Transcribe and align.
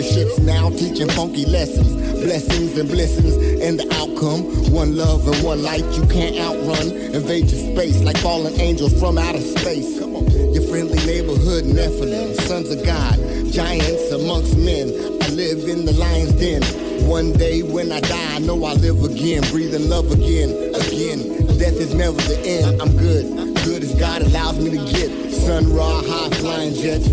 Some 0.00 0.16
shits 0.16 0.38
now 0.38 0.70
teaching 0.70 1.10
funky 1.10 1.44
lessons. 1.44 1.92
Blessings 2.24 2.78
and 2.78 2.88
blessings, 2.88 3.36
and 3.60 3.78
the 3.78 3.86
outcome. 3.96 4.44
One 4.72 4.96
love 4.96 5.28
and 5.28 5.44
one 5.44 5.62
light 5.62 5.84
you 5.92 6.06
can't 6.06 6.38
outrun. 6.38 6.88
Invade 7.12 7.50
your 7.50 7.74
space 7.74 8.00
like 8.00 8.16
fallen 8.18 8.58
angels 8.58 8.98
from 8.98 9.18
outer 9.18 9.42
space. 9.42 9.96
Your 9.96 10.62
friendly 10.68 10.96
neighborhood 11.04 11.64
Nephilim, 11.64 12.34
sons 12.48 12.70
of 12.70 12.82
God, 12.82 13.16
giants 13.52 14.10
amongst 14.10 14.56
men. 14.56 14.88
I 15.20 15.28
live 15.36 15.68
in 15.68 15.84
the 15.84 15.92
lion's 15.92 16.32
den. 16.32 16.62
One 17.06 17.32
day 17.34 17.62
when 17.62 17.92
I 17.92 18.00
die, 18.00 18.36
I 18.36 18.38
know 18.38 18.64
I 18.64 18.72
live 18.74 19.04
again, 19.04 19.42
breathing 19.50 19.90
love 19.90 20.10
again, 20.12 20.48
again. 20.76 21.58
Death 21.58 21.76
is 21.76 21.92
never 21.92 22.16
the 22.22 22.40
end. 22.40 22.80
I'm 22.80 22.96
good, 22.96 23.54
good 23.66 23.82
as 23.82 23.94
God 23.96 24.22
allows 24.22 24.58
me 24.58 24.70
to 24.70 24.92
get. 24.92 25.30
Sun 25.30 25.74
raw, 25.74 26.00
high 26.00 26.30
flying 26.36 26.72
jets, 26.72 27.08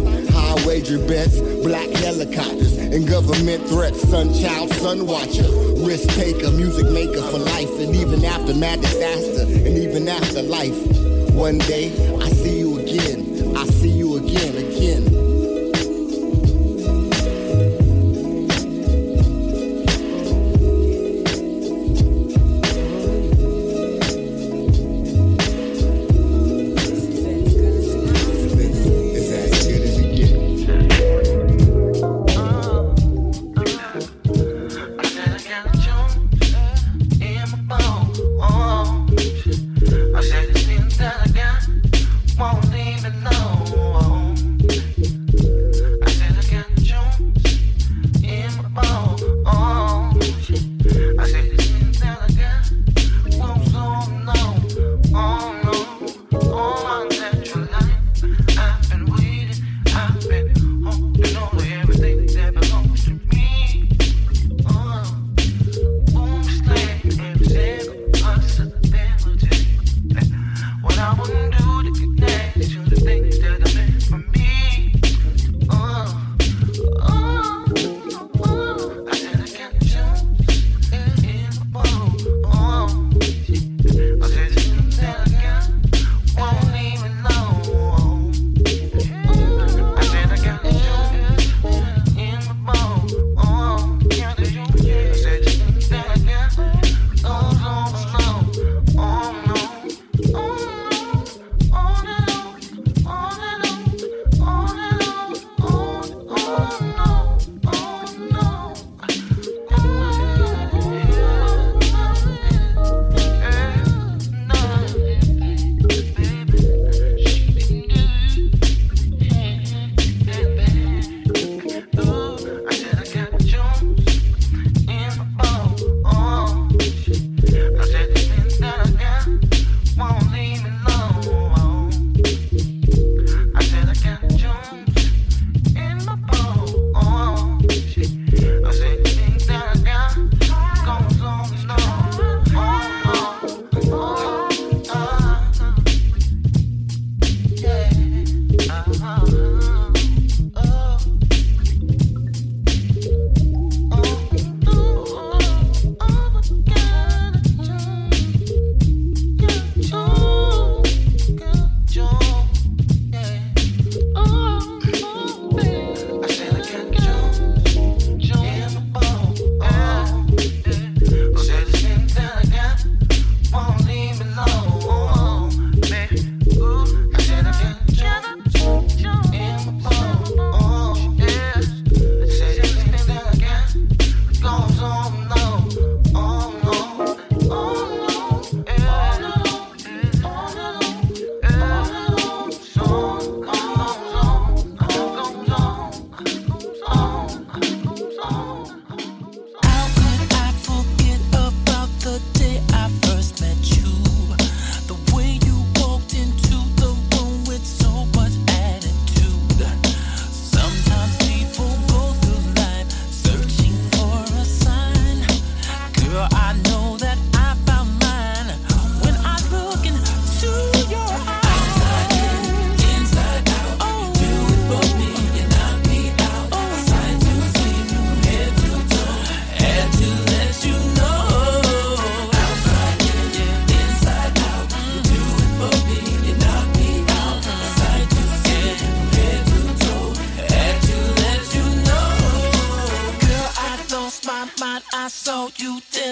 high 0.47 0.65
wager 0.65 0.99
bets, 1.07 1.39
black 1.63 1.89
helicopters, 1.89 2.77
and 2.77 3.07
government 3.07 3.67
threats. 3.67 4.01
Sun 4.09 4.33
child, 4.33 4.71
sun 4.75 5.05
watcher, 5.05 5.47
risk 5.85 6.07
taker, 6.15 6.51
music 6.51 6.89
maker 6.91 7.21
for 7.21 7.39
life, 7.39 7.69
and 7.79 7.95
even 7.95 8.23
after 8.23 8.53
mad 8.53 8.81
disaster, 8.81 9.41
and 9.41 9.77
even 9.77 10.07
after 10.07 10.41
life. 10.41 10.77
One 11.33 11.57
day 11.59 11.87
I 12.17 12.29
see 12.29 12.59
you 12.59 12.79
again, 12.79 13.55
I 13.57 13.65
see 13.65 13.89
you 13.89 14.17
again, 14.17 14.55
again. 14.55 15.26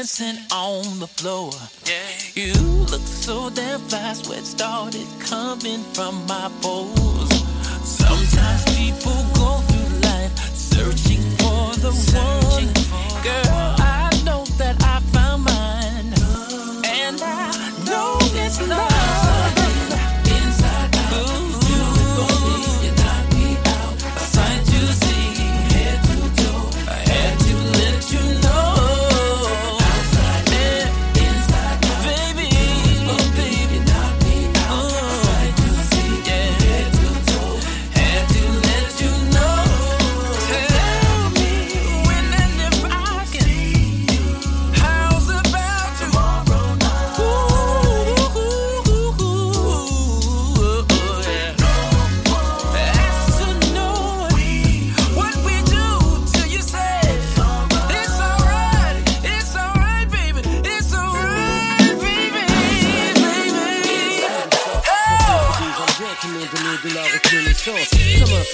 Dancing 0.06 0.38
on 0.52 1.00
the 1.00 1.08
floor. 1.08 1.52
Yeah. 1.86 1.94
You 2.36 2.54
look 2.92 3.02
so 3.02 3.50
damn 3.50 3.80
fast, 3.82 4.26
sweat 4.26 4.46
started 4.46 5.08
coming 5.20 5.84
from 5.94 6.26
my 6.28 6.52
pores. 6.62 7.30
Sometimes 7.84 8.64
people 8.78 9.20
go 9.34 9.60
through 9.68 10.00
life 10.10 10.38
searching 10.54 11.22
for 11.40 11.74
the 11.80 11.92
searching 11.92 12.68
one. 12.68 13.10
For 13.10 13.24
Girl, 13.24 13.76
I 13.80 14.10
know 14.26 14.46
that 14.58 14.76
I 14.84 15.00
found 15.14 15.44
mine. 15.44 16.14
And 16.86 17.22
I 17.22 17.52
know 17.86 18.18
it's 18.44 18.62
love. 18.68 18.95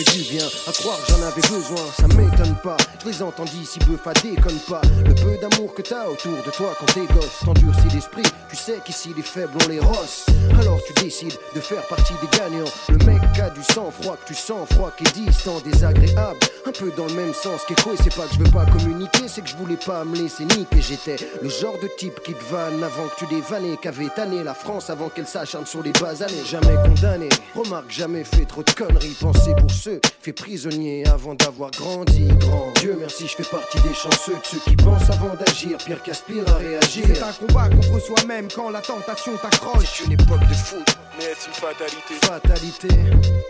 You 0.01 0.21
Je 0.32 0.38
les 3.10 3.22
entends 3.22 3.44
d'ici 3.44 3.80
buffa 3.80 4.14
déconne 4.14 4.60
pas. 4.70 4.82
Le 5.06 5.14
peu 5.14 5.38
d'amour 5.42 5.74
que 5.74 5.82
t'as 5.82 6.08
autour 6.08 6.38
de 6.46 6.52
toi 6.52 6.74
quand 6.80 6.86
t'es 6.94 7.06
gosse 7.14 7.40
t'endurcis 7.44 7.90
l'esprit. 7.94 8.24
Tu 8.50 8.56
sais 8.56 8.80
qu'ici 8.86 9.14
les 9.16 9.24
faibles 9.24 9.52
ont 9.62 9.68
les 9.68 9.80
rosses. 9.80 10.26
Alors 10.60 10.80
tu 10.88 10.94
décides 11.04 11.38
de 11.54 11.60
faire 11.60 11.86
partie 11.88 12.14
des 12.22 12.38
gagnants. 12.38 12.72
Le 12.88 12.98
mec 13.06 13.22
a 13.44 13.50
du 13.50 13.64
sang 13.64 13.92
froid 13.92 14.16
que 14.16 14.28
tu 14.28 14.36
sens 14.36 14.70
froid 14.70 14.92
qui 14.98 15.04
est 15.04 15.26
distant, 15.26 15.60
désagréable. 15.60 16.40
Un 16.66 16.72
peu 16.72 16.92
dans 16.96 17.08
le 17.08 17.14
même 17.14 17.34
sens 17.34 17.66
qu'écho. 17.68 17.92
Et 17.94 17.98
c'est 17.98 18.16
pas 18.16 18.28
que 18.28 18.36
je 18.36 18.40
veux 18.40 18.52
pas 18.52 18.66
communiquer, 18.66 19.28
c'est 19.28 19.42
que 19.42 19.50
je 19.50 19.58
voulais 19.58 19.78
pas 19.78 20.06
me 20.06 20.16
laisser 20.16 20.46
niquer. 20.46 20.82
J'étais 20.82 21.18
le 21.42 21.50
genre 21.50 21.78
de 21.82 21.90
type 21.98 22.22
qui 22.24 22.34
te 22.34 22.44
vanne 22.46 22.84
avant 22.84 23.08
que 23.08 23.18
tu 23.18 23.26
dévannes, 23.28 23.78
qu'avait 23.82 24.10
tanné 24.16 24.44
la 24.44 24.54
France 24.54 24.90
avant 24.90 25.10
qu'elle 25.10 25.28
s'acharne 25.28 25.66
sur 25.66 25.84
les 25.84 25.92
bas 25.94 26.22
années. 26.24 26.46
Jamais 26.46 26.76
condamné, 26.86 27.30
remarque, 27.56 27.92
jamais 27.92 28.24
fait 28.24 28.46
trop 28.46 28.64
de 28.64 28.72
conneries. 28.72 29.18
Penser 29.20 29.56
pour 29.58 29.72
ceux, 29.72 30.00
fait 30.22 30.34
prisonnier 30.34 31.04
avant 31.08 31.34
d'avoir 31.34 31.72
grandi 31.72 32.28
grand. 32.40 32.72
Dieu 32.80 32.96
merci, 33.00 33.28
je 33.28 33.36
fais 33.36 33.50
partie 33.50 33.80
des 33.82 33.94
chanceux, 33.94 34.34
de 34.34 34.46
ceux 34.46 34.60
qui 34.60 34.75
pensent 34.75 35.10
avant 35.10 35.34
d'agir, 35.34 35.78
pire 35.80 36.01
qu'aspire 36.04 36.48
à 36.48 36.58
réagir. 36.58 37.06
C'est 37.08 37.24
un 37.24 37.34
combat 37.34 37.70
contre 37.70 38.00
soi-même 38.00 38.48
quand 38.54 38.70
la 38.70 38.82
tentation 38.82 39.32
t'accroche. 39.38 39.86
C'est 39.98 40.06
une 40.06 40.12
époque 40.12 40.48
de 40.48 40.54
foot, 40.54 40.86
mais 41.18 41.25
est 41.25 41.48
une 41.48 41.54
fatalité? 41.54 42.13
Fatalité. 42.22 42.88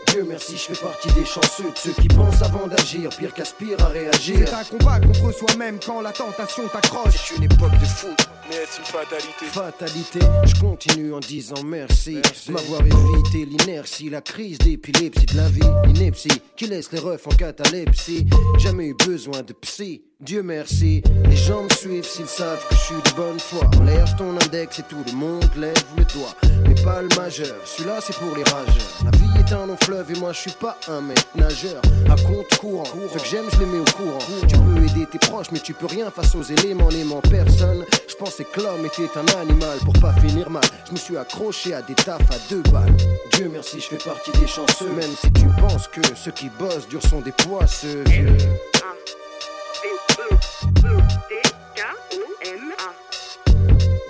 Dieu 0.07 0.25
merci, 0.27 0.55
je 0.55 0.73
fais 0.73 0.85
partie 0.85 1.11
des 1.11 1.25
chanceux, 1.25 1.71
de 1.71 1.77
ceux 1.77 1.93
qui 2.01 2.07
pensent 2.07 2.41
avant 2.41 2.67
d'agir, 2.67 3.09
pire 3.09 3.33
qu'aspire 3.33 3.83
à 3.83 3.87
réagir. 3.87 4.47
C'est 4.47 4.53
un 4.53 4.63
combat 4.63 4.99
contre 5.01 5.33
soi-même 5.33 5.77
quand 5.85 5.99
la 5.99 6.11
tentation 6.11 6.63
t'accroche. 6.69 7.15
C'est 7.27 7.35
une 7.35 7.43
époque 7.43 7.77
de 7.77 7.85
foot, 7.85 8.29
une 8.51 8.85
fatalité 8.85 9.45
Fatalité. 9.45 10.19
Je 10.43 10.59
continue 10.59 11.13
en 11.13 11.19
disant 11.19 11.63
merci, 11.63 12.17
m'avoir 12.49 12.81
évité 12.81 13.45
l'inertie, 13.45 14.09
la 14.09 14.21
crise 14.21 14.57
d'épilepsie 14.57 15.25
de 15.25 15.37
la 15.37 15.47
vie, 15.47 15.61
l'ineptie 15.85 16.41
qui 16.57 16.67
laisse 16.67 16.91
les 16.91 16.99
refs 16.99 17.27
en 17.27 17.31
catalepsie. 17.31 18.27
Jamais 18.57 18.87
eu 18.87 18.93
besoin 18.93 19.41
de 19.41 19.53
psy. 19.53 20.03
Dieu 20.21 20.43
merci, 20.43 21.01
les 21.25 21.35
gens 21.35 21.63
me 21.63 21.69
suivent 21.69 22.05
s'ils 22.05 22.27
savent 22.27 22.63
que 22.69 22.75
je 22.75 22.79
suis 22.79 22.93
de 22.93 23.15
bonne 23.15 23.39
foi. 23.39 23.67
L'air 23.83 24.05
ton 24.17 24.37
index 24.37 24.77
et 24.77 24.83
tout 24.83 25.03
le 25.07 25.13
monde 25.13 25.49
lève 25.57 25.73
le 25.97 26.03
doigt. 26.13 26.35
Mais 26.67 26.75
pas 26.83 27.01
le 27.01 27.07
majeur, 27.17 27.55
celui-là 27.65 27.97
c'est 28.01 28.15
pour 28.15 28.35
les 28.35 28.43
rageurs. 28.43 29.01
La 29.03 29.09
vie 29.17 29.39
est 29.39 29.51
un 29.51 29.65
long 29.65 29.77
fleuve 29.81 30.11
et 30.11 30.19
moi 30.19 30.31
je 30.31 30.41
suis 30.41 30.51
pas 30.51 30.77
un 30.89 31.01
mec 31.01 31.17
nageur. 31.35 31.81
À 32.07 32.15
compte 32.21 32.55
courant, 32.59 32.83
ce 32.85 33.17
que 33.17 33.25
j'aime 33.25 33.45
je 33.51 33.61
les 33.61 33.65
mets 33.65 33.79
au 33.79 33.91
courant. 33.97 34.19
Tu 34.47 34.55
peux 34.59 34.83
aider 34.83 35.07
tes 35.07 35.17
proches 35.17 35.49
mais 35.51 35.59
tu 35.59 35.73
peux 35.73 35.87
rien 35.87 36.11
face 36.11 36.35
aux 36.35 36.43
éléments 36.43 36.89
n'aimant 36.89 37.21
personne. 37.21 37.83
Je 38.07 38.15
pensais 38.15 38.43
que 38.45 38.61
l'homme 38.61 38.85
était 38.85 39.09
un 39.17 39.41
animal 39.41 39.79
pour 39.79 39.93
pas 39.93 40.13
finir 40.21 40.51
mal. 40.51 40.63
Je 40.85 40.91
me 40.91 40.97
suis 40.97 41.17
accroché 41.17 41.73
à 41.73 41.81
des 41.81 41.95
tafs 41.95 42.29
à 42.29 42.37
deux 42.47 42.61
balles. 42.71 42.95
Dieu 43.33 43.49
merci, 43.51 43.79
je 43.79 43.87
fais 43.87 44.09
partie 44.09 44.31
des 44.39 44.45
chanceux. 44.45 44.91
Même 44.95 45.15
si 45.19 45.31
tu 45.31 45.47
penses 45.59 45.87
que 45.87 46.01
ceux 46.15 46.31
qui 46.31 46.49
bossent 46.59 46.87
durs 46.87 47.01
sont 47.01 47.21
des 47.21 47.31
poisseux. 47.31 48.03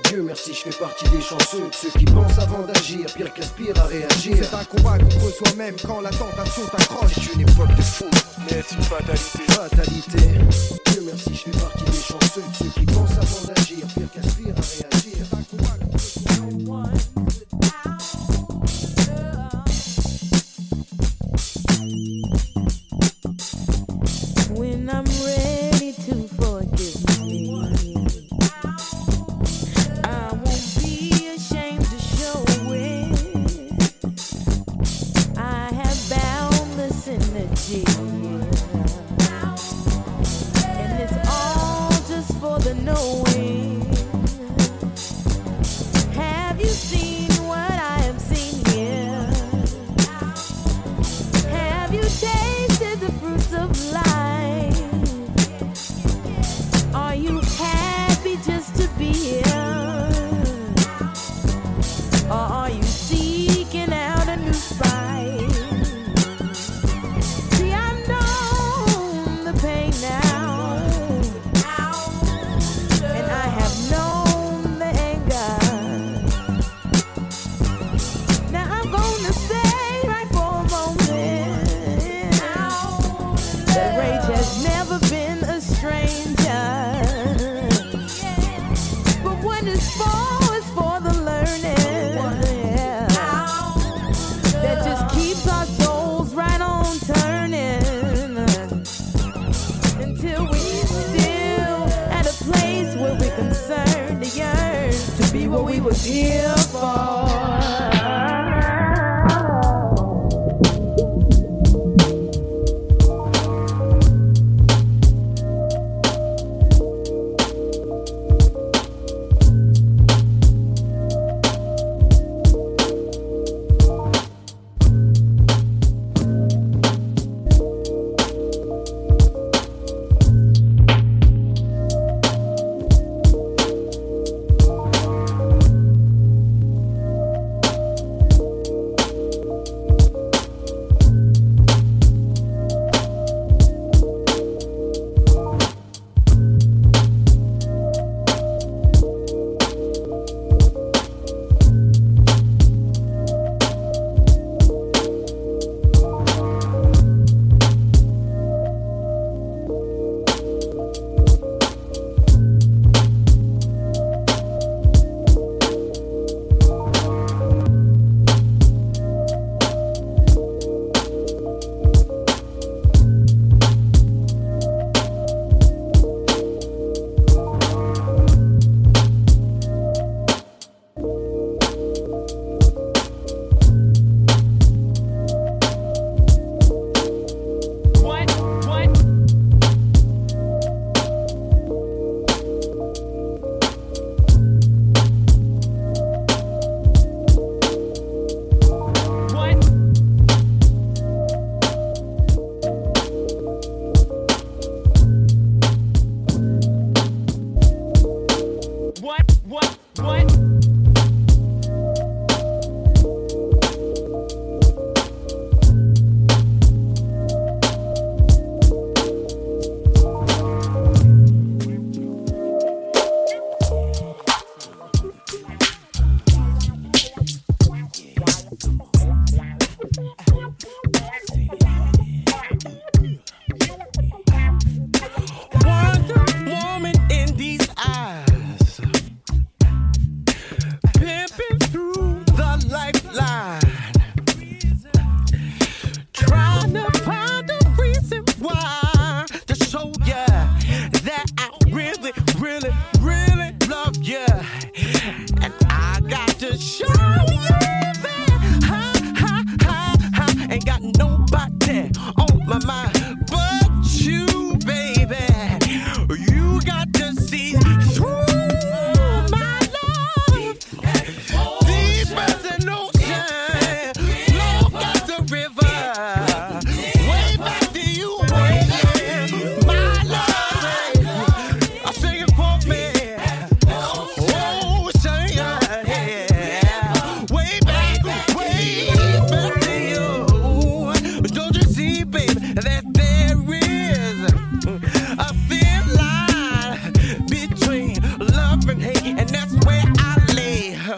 Dieu 0.10 0.24
merci, 0.24 0.54
je 0.54 0.70
fais 0.70 0.78
partie 0.78 1.08
des 1.10 1.22
chanceux, 1.22 1.70
de 1.70 1.74
ceux 1.74 1.90
qui 1.98 2.06
pensent 2.06 2.38
avant 2.38 2.64
d'agir, 2.64 3.06
pire 3.16 3.34
qu'aspire 3.34 3.80
à 3.80 3.86
réagir. 3.86 4.38
C'est 4.42 4.54
un 4.54 4.64
combat 4.66 4.98
contre 4.98 5.30
soi-même 5.32 5.76
quand 5.86 6.02
la 6.02 6.10
tentation 6.10 6.64
t'accroche. 6.72 7.14
C'est 7.16 7.34
une 7.36 7.42
époque 7.42 7.76
de 7.76 7.82
fou, 7.82 8.06
mais 8.50 8.62
c'est 8.68 8.76
une 8.76 8.82
fatalité. 8.84 9.40
Fatalité. 9.48 10.20
Dieu 10.92 11.04
merci, 11.06 11.34
je 11.34 11.52
fais 11.52 11.58
partie 11.58 11.84
des 11.86 12.02
chanceux, 12.02 12.42
de 12.42 12.56
ceux 12.58 12.80
qui 12.80 12.86
pensent 12.88 13.12
avant 13.12 13.54
d'agir, 13.54 13.86
pire 13.96 14.08
qu'aspire 14.14 14.54
à 14.58 14.62
réagir. 14.62 15.41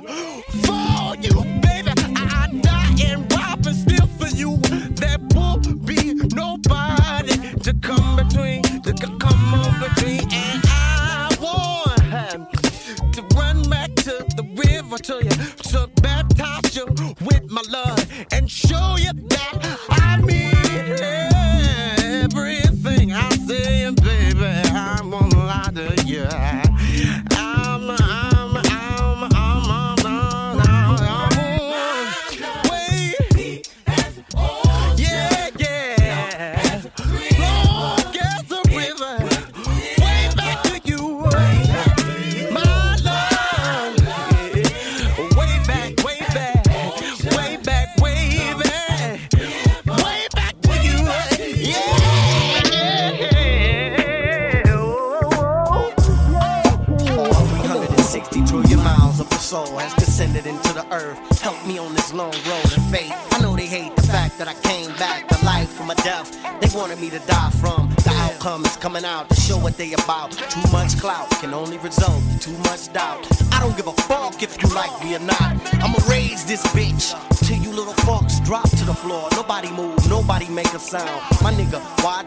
yeah. 0.02 0.42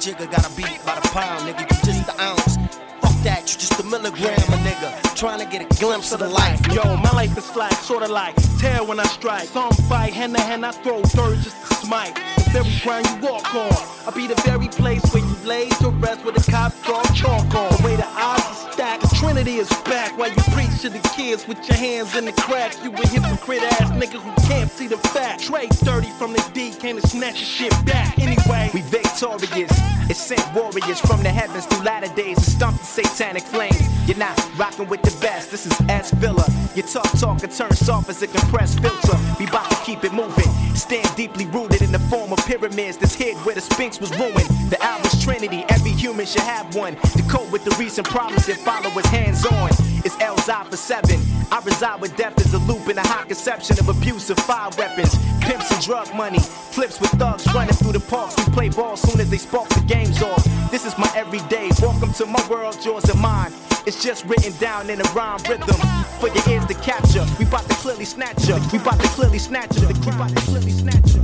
jigger 0.07 0.27
got 0.27 0.47
a 0.47 0.57
beat 0.57 0.79
by 0.87 0.95
the 0.95 1.09
pound, 1.09 1.41
nigga? 1.43 1.63
You 1.63 1.83
just 1.83 2.07
the 2.07 2.23
ounce. 2.23 2.57
Fuck 3.03 3.17
that, 3.25 3.43
you 3.51 3.59
just 3.59 3.81
a 3.81 3.83
milligram, 3.83 4.39
a 4.39 4.59
nigga. 4.63 5.17
Trying 5.17 5.41
to 5.41 5.47
get 5.47 5.61
a 5.63 5.81
glimpse 5.81 6.13
of 6.13 6.21
the 6.21 6.29
life. 6.29 6.65
Yo, 6.73 6.97
my 6.99 7.11
life 7.11 7.37
is 7.37 7.51
flat, 7.51 7.73
sorta 7.73 8.07
like 8.07 8.37
tear 8.61 8.85
when 8.85 9.01
I 9.01 9.05
strike. 9.05 9.49
Some 9.49 9.73
fight, 9.91 10.13
hand 10.13 10.37
to 10.37 10.41
hand, 10.41 10.65
I 10.65 10.71
throw 10.71 11.03
third 11.03 11.39
just 11.43 11.59
to 11.67 11.75
smite. 11.75 12.15
The 12.37 12.63
very 12.63 12.81
ground 12.85 13.07
you 13.11 13.29
walk 13.29 13.53
on, 13.53 13.75
I'll 14.07 14.15
be 14.15 14.29
the 14.29 14.41
very 14.47 14.69
place 14.69 15.03
where 15.13 15.25
you 15.25 15.37
lay 15.45 15.69
to 15.83 15.89
rest 15.89 16.25
with 16.25 16.37
the 16.37 16.53
cops 16.53 16.81
draw 16.85 17.03
chalk 17.13 17.53
on. 17.57 17.77
The 17.77 17.83
way 17.85 17.97
the 17.97 18.07
odds 18.07 18.45
are 18.47 18.73
stacked, 18.73 19.03
the 19.03 19.09
Trinity 19.17 19.57
is 19.57 19.69
back 19.91 20.17
while 20.17 20.31
you 20.31 20.43
preach 20.55 20.83
to 20.83 20.89
the 20.89 21.03
kids 21.17 21.49
with 21.49 21.59
your 21.69 21.79
hands 21.79 22.15
in 22.15 22.27
the 22.27 22.33
cracks. 22.33 22.79
You 22.85 22.93
a 22.93 23.09
hypocrite 23.09 23.63
ass 23.63 23.91
nigga 23.91 24.23
who 24.23 24.31
can't 24.47 24.71
see 24.71 24.87
the 24.87 24.99
fact. 24.99 25.43
Trade 25.43 25.75
30 25.75 26.11
from 26.11 26.33
the 26.33 26.51
D, 26.55 26.71
came 26.71 27.01
to 27.01 27.07
snatch 27.09 27.41
your 27.41 27.71
shit 27.71 27.85
back. 27.85 28.17
Anyway, 28.21 28.71
We 28.73 28.83
victorious. 28.83 29.86
Sent 30.27 30.55
warriors 30.55 30.99
from 30.99 31.23
the 31.23 31.29
heavens 31.29 31.67
through 31.67 31.85
latter 31.85 32.13
days 32.17 32.37
and 32.39 32.45
stomp 32.45 32.79
the 32.81 32.85
satanic 32.85 33.45
flames. 33.45 33.81
You're 34.09 34.19
not 34.19 34.36
rocking 34.59 34.89
with 34.89 35.03
the 35.03 35.15
best. 35.21 35.51
This 35.51 35.67
is 35.67 35.81
S 35.89 36.11
Villa. 36.13 36.45
Your 36.75 36.87
talk 36.87 37.11
talk 37.19 37.43
and 37.43 37.53
turn 37.53 37.73
soft 37.73 38.09
as 38.09 38.23
a 38.23 38.27
compressed 38.27 38.81
filter. 38.81 39.19
We 39.39 39.47
bout 39.47 39.69
to 39.71 39.77
keep 39.85 40.05
it 40.05 40.13
moving. 40.13 40.49
Stand 40.75 41.15
deeply 41.17 41.47
rooted 41.47 41.83
in 41.83 41.93
the 41.93 41.99
form 41.99 42.33
of 42.33 42.45
pyramids 42.47 42.97
that's 42.97 43.15
hid 43.15 43.37
where 43.45 43.55
the 43.55 43.61
Sphinx 43.61 44.01
was 44.01 44.11
ruined. 44.19 44.49
The 44.71 44.83
Albus 44.83 45.23
Trinity, 45.23 45.65
every 45.69 45.93
human 45.93 46.27
should 46.27 46.43
have 46.43 46.75
one. 46.75 46.97
To 46.97 47.23
cope 47.29 47.51
with 47.51 47.65
the 47.65 47.75
recent 47.79 48.07
problems 48.09 48.47
that 48.47 48.57
follow 48.59 48.91
us 48.91 49.07
hands 49.07 49.45
on. 49.47 49.71
It's 50.05 50.19
L's 50.21 50.45
for 50.45 50.77
seven. 50.77 51.21
I 51.51 51.61
reside 51.65 52.01
with 52.01 52.17
death 52.17 52.39
as 52.41 52.55
a 52.55 52.59
loop 52.59 52.89
in 52.89 52.99
a 52.99 53.07
high 53.07 53.25
conception 53.25 53.79
of 53.79 53.89
abuse 53.89 54.31
of 54.31 54.39
fire 54.39 54.71
weapons. 54.79 55.15
Pimps 55.41 55.71
and 55.71 55.83
drug 55.83 56.13
money. 56.15 56.39
Flips 56.39 57.01
with 57.01 57.11
thugs 57.13 57.47
running 57.55 57.75
through 57.75 57.93
the 57.93 58.01
parks. 58.01 58.37
We 58.39 58.53
play 58.53 58.69
ball 58.69 58.97
soon 58.97 59.21
as 59.21 59.31
they 59.31 59.39
spark 59.39 59.69
the 59.71 59.81
games 59.81 60.23
off. 60.23 60.45
This 60.71 60.85
is 60.85 60.97
my 60.99 61.11
everyday. 61.15 61.71
Welcome 61.81 62.13
to 62.15 62.27
my 62.27 62.45
world, 62.49 62.79
yours 62.85 63.05
and 63.05 63.21
mine. 63.21 63.53
It's 63.87 64.03
just 64.03 64.25
written 64.25 64.53
down 64.59 64.91
in 64.91 65.01
a 65.01 65.05
rhyme 65.15 65.39
rhythm 65.49 65.77
for 66.19 66.27
your 66.27 66.49
ears 66.49 66.67
to 66.67 66.75
capture. 66.75 67.25
We 67.39 67.45
bout 67.45 67.69
to 67.69 67.75
clearly 67.77 68.05
snatch 68.05 68.49
ya. 68.49 68.59
We 68.73 68.81
bout 68.81 68.99
to 68.99 69.07
clearly 69.11 69.39
snatch 69.39 69.79
ya. 69.79 69.87
We 69.87 69.95
bout 69.95 70.29
to 70.31 70.41
clearly 70.43 70.73
snatch. 70.73 71.15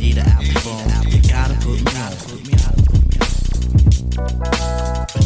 Need 0.00 0.16
an 0.16 0.24
phone. 0.64 0.88
You 1.12 1.20
gotta 1.28 1.54
put 1.60 1.78
me. 1.84 1.92
Put 2.26 2.40
me 2.46 2.54
on. 5.20 5.25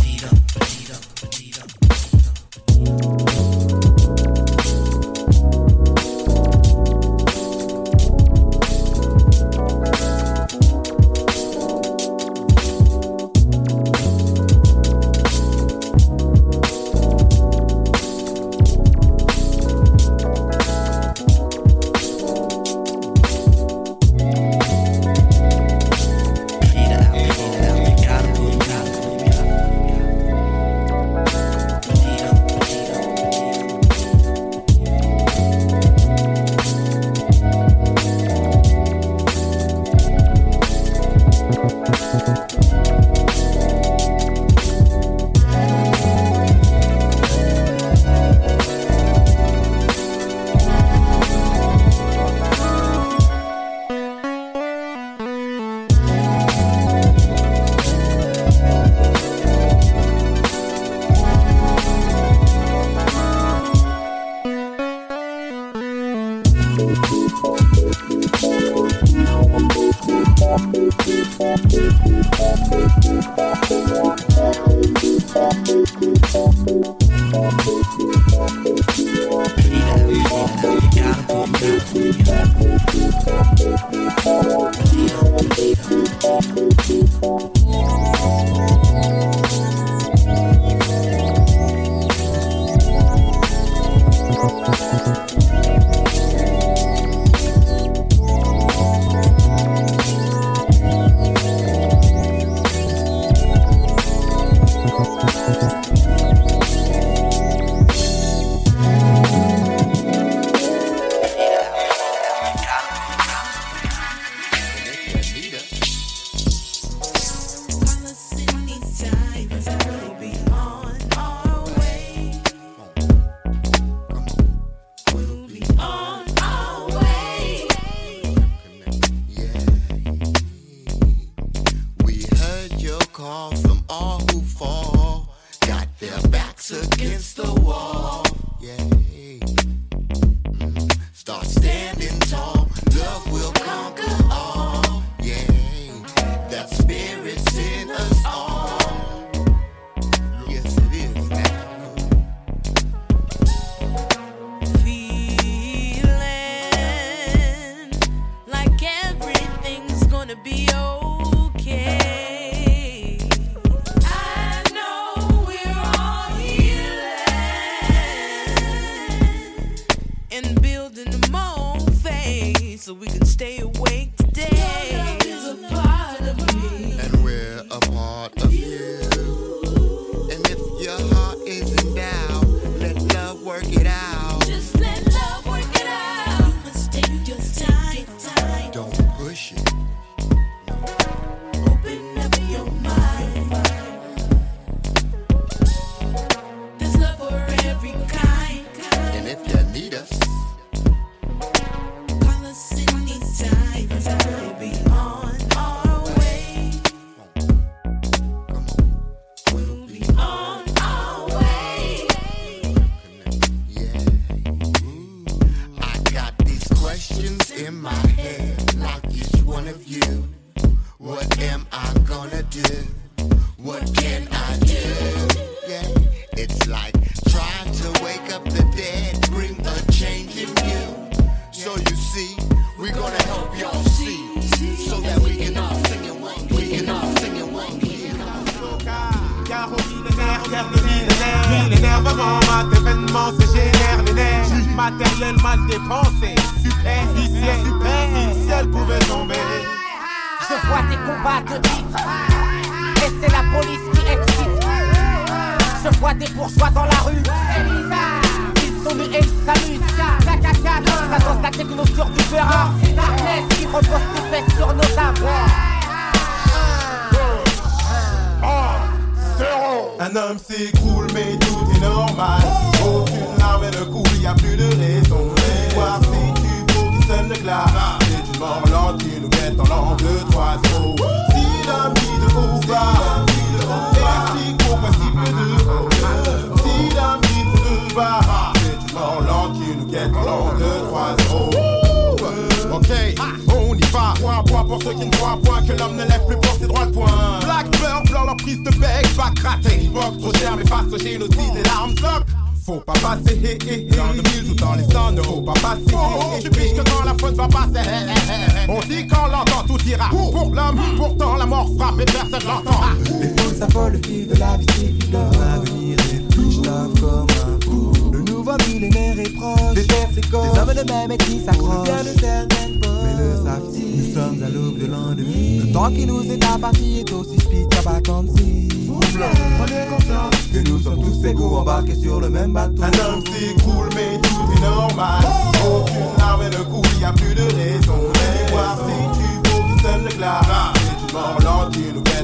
Et 312.01 312.05
personne 312.05 312.49
l'entend. 312.49 312.81
Les 313.21 313.29
fous 313.29 313.55
s'affolent, 313.59 313.93
le 313.93 314.09
fil 314.09 314.29
de 314.29 314.35
la 314.37 314.57
vie 314.57 314.67
L'avenir 315.13 315.99
est 315.99 316.35
fiche 316.35 316.63
comme 316.63 317.27
un 317.29 317.65
fou 317.65 317.93
Le 318.13 318.21
nouveau 318.21 318.53
millénaire 318.69 319.19
est 319.19 319.35
proche. 319.35 319.75
Des 319.75 319.87
terres 319.87 320.09
s'écorchent, 320.15 320.53
des 320.53 320.59
hommes 320.59 320.85
de 320.85 320.93
même 320.93 321.11
ethnie 321.11 321.45
s'accrochent. 321.45 321.85
Bien 321.85 322.03
de 322.03 322.21
certaines 322.21 322.81
poches 322.81 322.91
Mais 323.05 323.23
le 323.23 323.45
savent-ils, 323.45 323.97
nous 323.97 324.15
sommes 324.15 324.43
à 324.43 324.49
l'aube 324.49 324.79
de 324.79 324.87
l'an 324.87 325.15
2000 325.17 325.67
Le 325.67 325.73
temps 325.73 325.91
qui 325.91 326.07
nous 326.07 326.23
est 326.25 326.45
imparti 326.45 327.01
est 327.01 327.13
aussi 327.13 327.39
speed 327.41 327.69
qu'à 327.69 327.81
vacancy 327.83 328.69
Prenez 329.01 329.87
conscience 329.89 330.41
que 330.53 330.69
nous 330.69 330.81
sommes 330.81 331.03
tous 331.03 331.27
égaux 331.27 331.57
embarqués 331.57 331.95
sur 331.95 332.21
le 332.21 332.29
même 332.29 332.53
bateau. 332.53 332.83
Un 332.83 332.87
homme 332.87 333.25
s'écroule, 333.27 333.89
mais 333.95 334.19
tout 334.23 334.57
est 334.57 334.61
normal. 334.61 335.25
Aucune 335.65 336.19
larme 336.19 336.45
ne 336.45 336.65
coule, 336.65 337.01
y 337.01 337.05
a 337.05 337.13
plus 337.13 337.35
de 337.35 337.43
raison. 337.43 337.95
Mais 338.15 338.51
voir 338.51 338.79
si 338.87 339.19
tu 339.19 339.41
qui 339.43 339.83
sonne 339.83 340.05
le 340.05 340.17
glas. 340.17 340.41
C'est 340.75 341.07
une 341.07 341.13
mort 341.13 341.39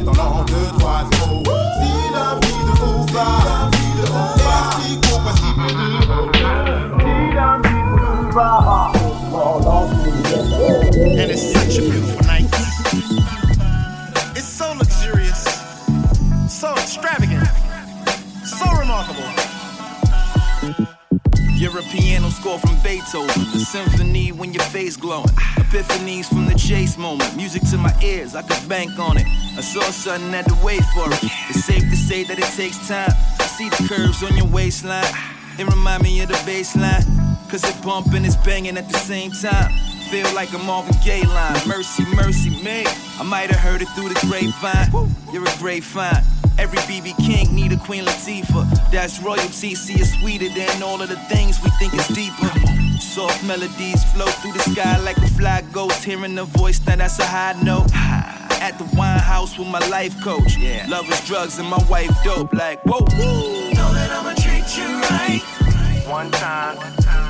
lente 0.07 0.15
qui 0.15 0.15
nous 0.15 0.15
guette 0.15 0.15
en 0.15 0.15
l'an 0.15 0.45
2, 0.45 0.55
3, 0.79 1.05
0. 1.13 1.43
Si 1.45 1.93
la 2.15 2.29
vie 2.41 2.63
bas, 3.13 3.45
explique 4.69 5.05
au 5.13 5.19
principe 5.19 5.57
de. 5.57 5.89
Si 7.01 7.15
la 7.35 7.51
vie 7.63 7.83
de 7.91 8.03
haut 8.03 8.35
bas, 8.35 8.93
mort 9.31 9.61
lente 9.65 9.91
qui 10.03 10.11
nous 10.11 10.23
guette 10.23 10.47
en 10.53 10.59
l'an 10.59 10.81
2, 10.81 10.91
3, 10.91 11.01
0. 11.01 11.19
And 11.19 11.31
it's 11.31 11.53
such 11.53 11.79
a 11.79 11.83
beautiful 11.83 12.27
night. 12.27 13.16
Score 22.47 22.59
from 22.61 22.81
Beethoven, 22.81 23.43
The 23.53 23.59
symphony 23.59 24.31
when 24.31 24.55
your 24.55 24.63
face 24.65 24.97
glowing. 24.97 25.35
Epiphanies 25.59 26.29
from 26.29 26.47
the 26.47 26.55
chase 26.55 26.97
moment, 26.97 27.37
music 27.37 27.63
to 27.71 27.77
my 27.77 27.93
ears, 28.01 28.37
I 28.37 28.43
could 28.43 28.69
bank 28.69 28.97
on 29.01 29.17
it. 29.17 29.27
I 29.59 29.63
saw 29.63 29.83
something, 29.91 30.31
had 30.31 30.47
to 30.47 30.55
wait 30.63 30.85
for 30.95 31.11
it. 31.13 31.19
It's 31.51 31.65
safe 31.65 31.83
to 31.83 31.97
say 31.97 32.23
that 32.23 32.39
it 32.39 32.51
takes 32.55 32.79
time. 32.87 33.11
I 33.41 33.47
see 33.47 33.69
the 33.69 33.89
curves 33.89 34.23
on 34.23 34.37
your 34.37 34.47
waistline. 34.47 35.13
It 35.59 35.67
remind 35.67 36.05
me 36.05 36.21
of 36.21 36.29
the 36.29 36.41
baseline, 36.47 37.05
cause 37.51 37.65
it 37.65 37.83
bump 37.83 38.13
and 38.15 38.25
it's 38.25 38.37
banging 38.37 38.79
at 38.79 38.89
the 38.89 38.99
same 38.99 39.33
time. 39.33 39.73
Feel 40.11 40.33
like 40.35 40.53
a 40.53 40.59
Marvin 40.59 40.95
Gaye 41.05 41.27
line. 41.27 41.57
Mercy, 41.67 42.05
mercy 42.15 42.51
me. 42.63 42.85
I 43.19 43.25
might 43.25 43.51
have 43.51 43.59
heard 43.59 43.83
it 43.83 43.89
through 43.89 44.09
the 44.09 44.27
grapevine. 44.27 45.11
You're 45.33 45.43
a 45.43 45.59
great 45.59 45.83
find. 45.83 46.25
Every 46.59 46.79
BB 46.81 47.17
King 47.27 47.53
need 47.53 47.73
a 47.73 47.77
Queen 47.77 48.05
Latifah. 48.05 48.91
That's 48.93 49.21
royalty. 49.21 49.75
See 49.75 49.95
it's 49.95 50.13
sweeter 50.21 50.49
than 50.49 50.81
all 50.81 51.03
of 51.03 51.09
the 51.09 51.17
things 51.29 51.59
we 51.63 51.71
think 51.81 51.93
is 51.93 52.07
deeper. 52.09 52.49
Soft 53.01 53.45
melodies 53.45 54.05
flow 54.13 54.27
through 54.27 54.53
the 54.53 54.61
sky 54.61 54.97
like 55.01 55.17
a 55.19 55.27
fly 55.27 55.63
ghost. 55.73 56.05
Hearing 56.05 56.39
a 56.39 56.45
voice, 56.45 56.81
now 56.87 56.97
that's 56.97 57.19
a 57.19 57.27
high 57.27 57.61
note. 57.63 57.93
At 58.63 58.79
the 58.79 58.85
wine 58.97 59.19
house 59.19 59.59
with 59.59 59.69
my 59.69 59.87
life 59.89 60.19
coach. 60.23 60.57
Yeah. 60.57 60.87
Love 60.89 61.11
is 61.11 61.21
drugs 61.27 61.59
and 61.59 61.69
my 61.69 61.83
wife 61.91 62.11
dope. 62.23 62.53
Like, 62.53 62.81
whoa. 62.85 63.01
Know 63.01 63.93
that 63.93 64.11
I'ma 64.13 64.35
treat 64.35 64.77
you 64.79 65.01
right. 65.11 65.43
One 66.07 66.31
time. 66.31 66.77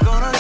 Gonna 0.05 0.36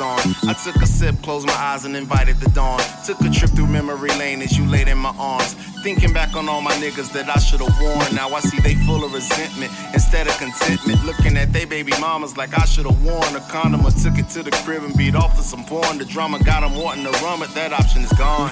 on. 0.00 0.18
I 0.48 0.54
took 0.54 0.76
a 0.76 0.86
sip, 0.86 1.20
closed 1.22 1.46
my 1.46 1.54
eyes, 1.54 1.84
and 1.84 1.96
invited 1.96 2.38
the 2.40 2.50
dawn. 2.50 2.80
Took 3.04 3.20
a 3.20 3.30
trip 3.30 3.50
through 3.50 3.66
memory 3.66 4.10
lane 4.10 4.42
as 4.42 4.56
you 4.56 4.66
laid 4.66 4.88
in 4.88 4.98
my 4.98 5.14
arms. 5.18 5.54
Thinking 5.82 6.12
back 6.12 6.34
on 6.34 6.48
all 6.48 6.60
my 6.60 6.72
niggas 6.74 7.12
that 7.12 7.28
I 7.28 7.38
should've 7.38 7.74
warned. 7.80 8.14
Now 8.14 8.28
I 8.30 8.40
see 8.40 8.58
they 8.60 8.74
full 8.86 9.04
of 9.04 9.12
resentment 9.12 9.72
instead 9.92 10.26
of 10.26 10.36
contentment. 10.38 11.04
Looking 11.04 11.36
at 11.36 11.52
they 11.52 11.64
baby 11.64 11.92
mamas 12.00 12.36
like 12.36 12.58
I 12.58 12.64
should've 12.64 13.04
worn 13.04 13.36
a 13.36 13.40
condom 13.50 13.86
or 13.86 13.90
took 13.90 14.18
it 14.18 14.28
to 14.30 14.42
the 14.42 14.50
crib 14.64 14.82
and 14.82 14.96
beat 14.96 15.14
off 15.14 15.36
to 15.36 15.42
some 15.42 15.64
porn. 15.64 15.98
The 15.98 16.04
drama 16.04 16.42
got 16.42 16.60
them 16.60 16.74
wanting 16.80 17.04
to 17.04 17.12
run, 17.24 17.40
but 17.40 17.54
that 17.54 17.72
option 17.72 18.02
is 18.02 18.12
gone. 18.14 18.50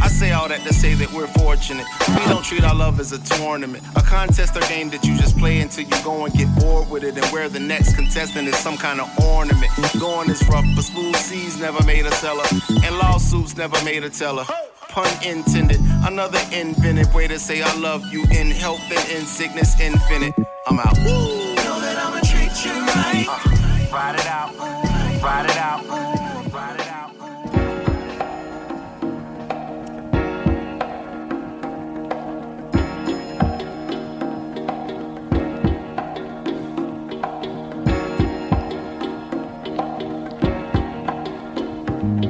I 0.00 0.08
say 0.08 0.32
all 0.32 0.48
that 0.48 0.60
to 0.66 0.72
say 0.74 0.94
that 0.94 1.12
we're 1.12 1.26
fortunate. 1.28 1.86
We 2.08 2.24
don't 2.26 2.44
treat 2.44 2.64
our 2.64 2.74
love 2.74 3.00
as 3.00 3.12
a 3.12 3.18
tournament, 3.18 3.82
a 3.96 4.02
contest 4.02 4.56
or 4.56 4.60
game 4.68 4.90
that 4.90 5.04
you 5.04 5.16
just 5.16 5.38
play 5.38 5.60
until 5.60 5.84
you 5.84 6.04
go 6.04 6.24
and 6.24 6.34
get 6.34 6.48
bored 6.58 6.90
with 6.90 7.04
it, 7.04 7.16
and 7.16 7.26
where 7.26 7.48
the 7.48 7.60
next 7.60 7.94
contestant 7.94 8.48
is 8.48 8.56
some 8.58 8.76
kind 8.76 9.00
of 9.00 9.08
ornament. 9.18 9.70
Going 9.98 10.30
is 10.30 10.46
rough, 10.48 10.66
but 10.74 10.84
smooth 10.84 11.16
seas 11.16 11.58
never 11.60 11.84
made 11.84 12.06
a 12.06 12.12
seller, 12.12 12.44
and 12.84 12.96
lawsuits 12.98 13.56
never 13.56 13.82
made 13.84 14.04
a 14.04 14.10
teller. 14.10 14.44
Pun 14.88 15.08
intended, 15.24 15.80
another 16.04 16.40
invented 16.52 17.12
way 17.14 17.28
to 17.28 17.38
say 17.38 17.62
I 17.62 17.74
love 17.76 18.04
you 18.12 18.24
in 18.30 18.50
health 18.50 18.82
and 18.90 19.10
in 19.10 19.24
sickness 19.24 19.78
infinite. 19.80 20.34
I'm 20.66 20.78
out. 20.78 20.96
Know 20.98 21.39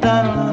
Done. 0.00 0.49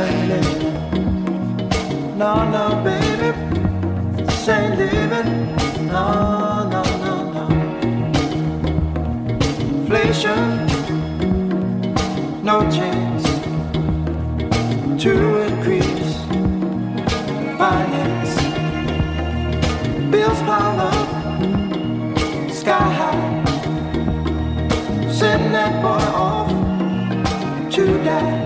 say 0.00 0.12
leave 0.30 0.46
it. 0.46 0.72
No, 2.20 2.32
no, 2.54 2.64
baby, 2.86 3.30
say 4.44 4.62
leave 4.78 5.12
it. 5.20 5.28
No, 5.94 6.06
no, 6.74 6.82
no, 7.04 7.14
no. 7.36 7.44
Inflation, 9.68 10.44
no 12.50 12.56
chance 12.76 13.24
to 15.02 15.12
increase 15.48 16.14
finance. 17.60 18.34
Bills 20.12 20.40
pile 20.48 20.80
up, 20.90 21.08
sky 22.60 22.88
high. 23.00 23.26
Send 25.18 25.54
that 25.54 25.72
boy 25.82 26.04
off 26.26 26.50
to 27.74 27.84
die. 28.04 28.39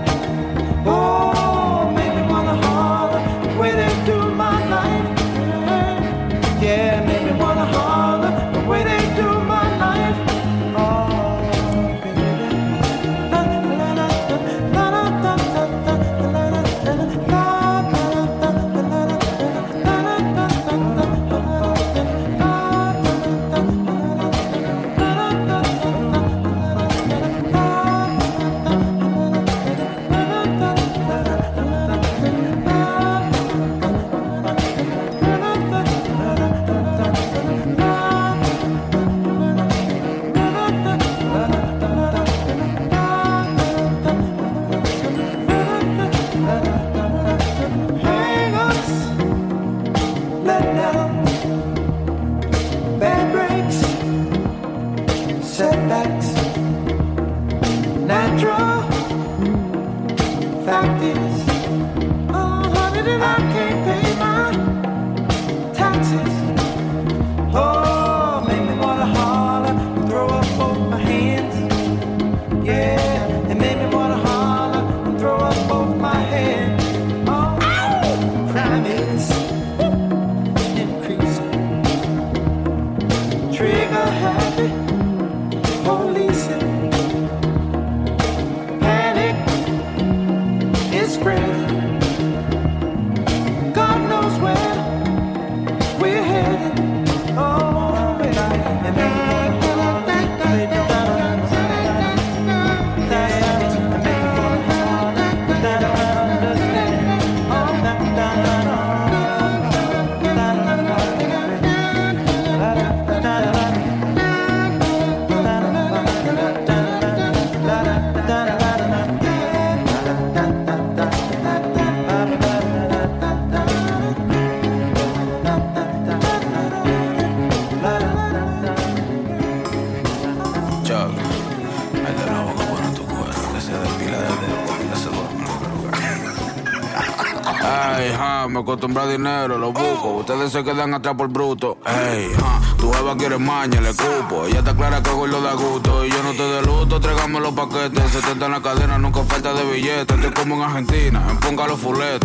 Dinero, 139.03 139.57
lo 139.57 139.73
busco. 139.73 140.15
Ustedes 140.19 140.51
se 140.51 140.63
quedan 140.63 140.93
atrás 140.93 141.15
por 141.15 141.27
bruto. 141.27 141.77
Ey, 141.85 142.31
ja, 142.33 142.61
tu 142.77 142.91
jeva 142.91 143.17
quiere 143.17 143.37
maña, 143.37 143.81
le 143.81 143.89
cupo. 143.89 144.45
Ella 144.45 144.59
está 144.59 144.75
clara 144.75 145.03
que 145.03 145.09
lo 145.09 145.41
da 145.41 145.53
gusto. 145.53 146.05
Y 146.05 146.09
yo 146.09 146.23
no 146.23 146.31
te 146.31 146.43
de 146.43 146.61
luto, 146.61 146.99
tráigame 146.99 147.39
los 147.41 147.53
paquetes. 147.53 148.11
70 148.11 148.45
en 148.45 148.51
la 148.51 148.61
cadena, 148.61 148.97
nunca 148.97 149.23
falta 149.23 149.53
de 149.53 149.63
billetes. 149.65 150.17
Estoy 150.17 150.31
como 150.31 150.55
en 150.55 150.61
Argentina, 150.61 151.27
en 151.29 151.37
ponga 151.39 151.67
los 151.67 151.79
fuletes. 151.79 152.24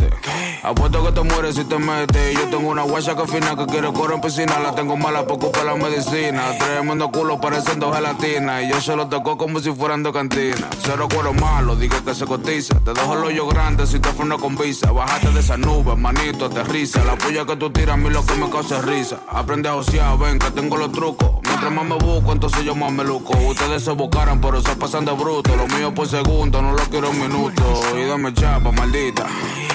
Apuesto 0.62 1.02
que 1.04 1.12
te 1.12 1.22
mueres 1.22 1.54
si 1.54 1.64
te 1.64 1.78
metes. 1.78 2.34
Yo 2.34 2.48
tengo 2.48 2.68
una 2.68 2.82
guacha 2.82 3.16
que 3.16 3.26
fina 3.26 3.56
que 3.56 3.64
quiere 3.66 3.90
correr 3.92 4.16
en 4.16 4.20
piscina. 4.20 4.58
La 4.58 4.74
tengo 4.74 4.96
mala 4.96 5.26
por 5.26 5.38
culpa 5.38 5.64
la 5.64 5.74
medicina. 5.74 6.42
Tremendo 6.58 7.10
culo 7.10 7.40
pareciendo 7.40 7.90
gelatina. 7.92 8.62
Y 8.62 8.70
yo 8.70 8.80
se 8.80 8.94
lo 8.94 9.08
tocó 9.08 9.38
como 9.38 9.60
si 9.60 9.72
fueran 9.72 10.02
de 10.02 10.12
cantina. 10.12 10.68
Cero 10.82 11.08
cuero 11.12 11.32
malo, 11.32 11.76
digo 11.76 11.96
que 12.04 12.14
se 12.14 12.26
cotiza. 12.26 12.78
Te 12.80 12.92
dejo 12.92 13.14
el 13.14 13.24
hoyo 13.24 13.46
grande 13.46 13.86
si 13.86 13.98
te 14.00 14.10
freno 14.10 14.38
con 14.38 14.56
visa. 14.56 14.92
Bájate 14.92 15.30
de 15.30 15.40
esa 15.40 15.56
nube, 15.56 15.96
manito, 15.96 16.46
aterriza. 16.46 17.04
La 17.04 17.16
puya 17.16 17.46
que 17.46 17.56
tú 17.56 17.70
tiras 17.70 17.94
a 17.94 17.96
mí 17.96 18.10
lo 18.10 18.24
que 18.26 18.34
me 18.34 18.50
causa 18.50 18.82
risa. 18.82 19.20
Aprende 19.28 19.68
a 19.68 19.72
josear, 19.72 20.18
ven 20.18 20.38
que 20.38 20.50
tengo 20.50 20.76
los 20.76 20.92
trucos. 20.92 21.30
Mientras 21.44 21.72
más 21.72 21.84
me 21.86 21.96
busco, 21.96 22.32
entonces 22.32 22.64
yo 22.64 22.74
más 22.74 22.92
me 22.92 23.04
luco. 23.04 23.32
Ustedes 23.38 23.82
se 23.82 23.92
buscaran, 23.92 24.40
pero 24.40 24.60
se 24.60 24.76
pasan 24.76 25.06
de 25.06 25.12
bruto. 25.12 25.56
Lo 25.56 25.66
mío 25.68 25.94
por 25.94 26.06
segundo, 26.06 26.60
no 26.60 26.72
lo 26.72 26.82
quiero 26.84 27.08
en 27.08 27.20
minuto. 27.20 27.62
Y 27.96 28.04
dame 28.04 28.34
chapa, 28.34 28.70
maldita. 28.72 29.26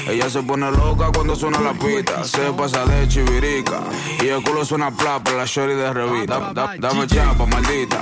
Ella 0.08 0.30
se 0.30 0.41
pone 0.43 0.70
loca 0.72 1.10
cuando 1.14 1.36
suena 1.36 1.60
la 1.60 1.74
pita. 1.74 2.24
Se 2.24 2.51
pasa 2.53 2.86
de 2.86 3.08
chivirica. 3.08 3.80
Y 4.24 4.28
el 4.28 4.43
culo 4.43 4.64
suena 4.64 4.91
plapa, 4.91 5.32
la 5.32 5.45
shorty 5.45 5.74
de 5.74 5.93
revista. 5.93 6.39
Da- 6.39 6.53
da- 6.53 6.76
dame 6.78 7.08
chapa, 7.08 7.45
maldita. 7.47 7.99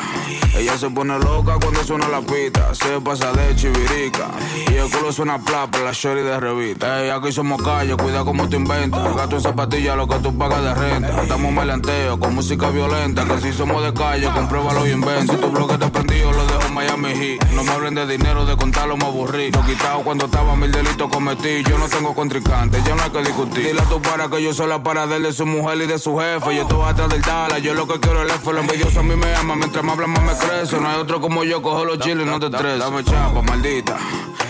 Ella 0.56 0.78
se 0.78 0.89
pone 0.89 1.18
loca 1.18 1.56
cuando 1.62 1.84
suena 1.84 2.08
la 2.10 2.20
pita. 2.22 2.76
Se 2.76 2.99
pasa 3.01 3.32
de 3.32 3.56
chivirica. 3.56 4.28
Y 4.70 4.76
el 4.76 4.89
culo 4.91 5.12
suena 5.14 5.39
plapa, 5.39 5.80
la 5.80 5.91
shorty 5.93 6.22
de 6.24 6.39
revista. 6.39 7.04
Ey, 7.04 7.10
aquí 7.10 7.32
somos 7.32 7.62
calle, 7.62 7.95
cuida 7.95 8.24
como 8.26 8.49
te 8.49 8.58
inventas. 8.58 9.16
Gasto 9.16 9.36
en 9.38 9.41
zapatillas 9.41 9.95
lo 9.95 10.08
que 10.08 10.16
tú 10.20 10.38
pagas 10.38 10.62
de 10.62 10.74
renta. 10.76 11.22
Estamos 11.22 11.51
melanteo 11.54 12.20
con 12.20 12.36
música 12.36 12.70
violenta. 12.70 13.26
Que 13.26 13.39
si 13.39 13.54
somos 13.54 13.82
de 13.84 13.93
calle, 13.93 14.30
compruébalo 14.34 14.86
y 14.86 14.91
inventa. 14.91 15.34
Si 15.34 15.39
tu 15.39 15.49
bloque 15.49 15.78
te 15.78 15.88
prendido, 15.89 16.32
lo 16.34 16.45
dejo 16.45 16.62
Miami 16.74 17.13
Heat. 17.13 17.43
No 17.51 17.63
me 17.63 17.71
hablen 17.71 17.95
de 17.95 18.05
dinero, 18.07 18.45
de 18.45 18.55
contarlo 18.57 18.97
me 18.97 19.05
aburrí. 19.05 19.51
Lo 19.51 19.63
quitado 19.65 19.99
cuando 20.03 20.26
estaba 20.26 20.55
mil 20.55 20.71
delitos 20.71 21.09
cometí. 21.09 21.63
Yo 21.63 21.78
no 21.78 21.88
tengo 21.88 22.13
contrincante, 22.13 22.82
yo 22.86 22.95
no 22.95 23.03
hay 23.03 23.09
que 23.11 23.19
discutir. 23.21 23.65
Dile 23.67 23.82
a 23.82 23.86
tu 23.86 24.01
para 24.01 24.28
que 24.30 24.41
yo 24.43 24.53
soy 24.53 24.67
la 24.67 24.82
para 24.82 25.07
de 25.07 25.17
él, 25.17 25.24
de 25.24 25.34
su 25.34 25.45
mujer 25.45 25.78
y 25.82 25.86
de 25.88 25.99
su 25.99 26.17
jefe. 26.17 26.55
Yo 26.55 26.63
estoy 26.63 26.82
atrás 26.86 27.09
del 27.09 27.21
Dala, 27.21 27.59
yo 27.59 27.74
lo 27.74 27.88
que 27.88 27.99
quiero 27.99 28.24
es 28.24 28.30
el 28.30 28.36
F. 28.36 28.51
Lo 28.53 28.59
envidioso 28.59 28.99
a 28.99 29.03
mí 29.03 29.15
me 29.15 29.36
ama, 29.36 29.55
mientras 29.55 29.84
más 29.84 29.93
habla 29.95 30.07
más 30.07 30.24
me 30.24 30.47
crece. 30.47 30.80
No 30.80 30.89
hay 30.89 30.97
otro 30.99 31.21
como 31.21 31.43
yo, 31.43 31.61
cojo 31.61 31.86
los 31.86 31.99
chiles 31.99 32.26
y 32.26 32.30
no 32.30 32.39
te 32.39 32.47
estreses. 32.47 32.80
Dame 32.80 33.03
chapa, 33.03 33.41
maldita. 33.41 33.97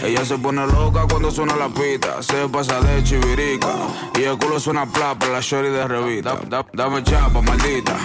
Ella 0.03 0.26
se 0.26 0.38
pone 0.38 0.65
loca 0.67 1.05
cuando 1.09 1.32
suena 1.32 1.55
la 1.55 1.69
pita. 1.69 2.21
Se 2.24 2.47
pasa 2.49 2.82
de 2.82 3.03
chivirica. 3.03 3.69
Y 4.19 4.24
el 4.24 4.38
culo 4.38 4.59
suena 4.59 4.86
plapa, 4.86 5.28
la 5.28 5.39
shorty 5.39 5.69
de 5.69 5.88
revista. 5.88 6.34
Da- 6.47 6.61
da- 6.61 6.65
dame 6.74 7.03
chapa, 7.03 7.41
maldita. 7.41 7.95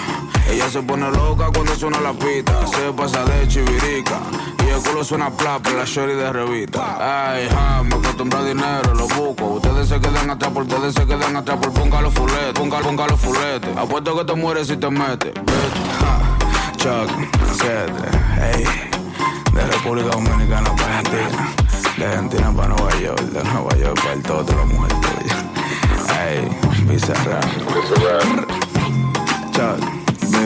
Ella 0.49 0.71
se 0.71 0.83
pone 0.83 1.11
loca 1.11 1.51
cuando 1.53 1.75
suena 1.75 2.01
la 2.01 2.13
pita. 2.13 2.67
Se 2.67 2.93
pasa 2.93 3.25
de 3.25 3.49
chivirica. 3.49 4.21
Y 4.67 4.71
el 4.71 4.83
culo 4.83 5.05
suena 5.05 5.31
plapa, 5.31 5.71
la 5.71 5.85
shorty 5.85 6.15
de 6.15 6.33
revista. 6.33 7.33
Ay, 7.33 7.49
ja, 7.51 7.83
me 7.83 7.95
acostumbro 7.97 8.39
a 8.39 8.45
dinero, 8.45 8.95
lo 8.95 9.09
busco. 9.09 9.45
Ustedes 9.55 9.89
se 9.89 10.01
quedan 10.01 10.31
atrás 10.31 10.53
por 10.53 10.63
ustedes 10.63 10.95
se 10.95 11.07
quedan 11.07 11.37
atrás 11.37 11.59
por 11.59 11.73
fuletes. 12.13 12.53
Ponga, 12.55 12.81
ponga 12.81 13.07
los 13.07 13.21
fuletes. 13.21 13.77
Apuesto 13.77 14.17
que 14.17 14.25
te 14.25 14.35
mueres 14.35 14.67
si 14.67 14.77
te 14.77 14.91
metes. 14.91 15.33
Ja. 16.01 16.39
Chuck, 16.77 17.11
Cedre, 17.55 18.09
hey. 18.37 18.65
De 19.53 19.67
República 19.67 20.11
Dominicana 20.11 20.75
para 20.77 20.99
Argentina. 20.99 21.55
De 21.97 22.05
Argentina 22.05 22.53
para 22.55 22.69
Nueva 22.69 23.01
York. 23.01 23.21
De 23.21 23.45
Nueva 23.45 23.77
York 23.77 24.01
para 24.01 24.13
el 24.13 24.23
todo 24.23 24.45
de 24.45 24.55
la 24.55 24.65
mujer 24.65 24.93
tuya. 25.01 25.37
Hey, 26.09 26.49
Bizarrap. 26.87 27.45
Chuck, 29.53 29.88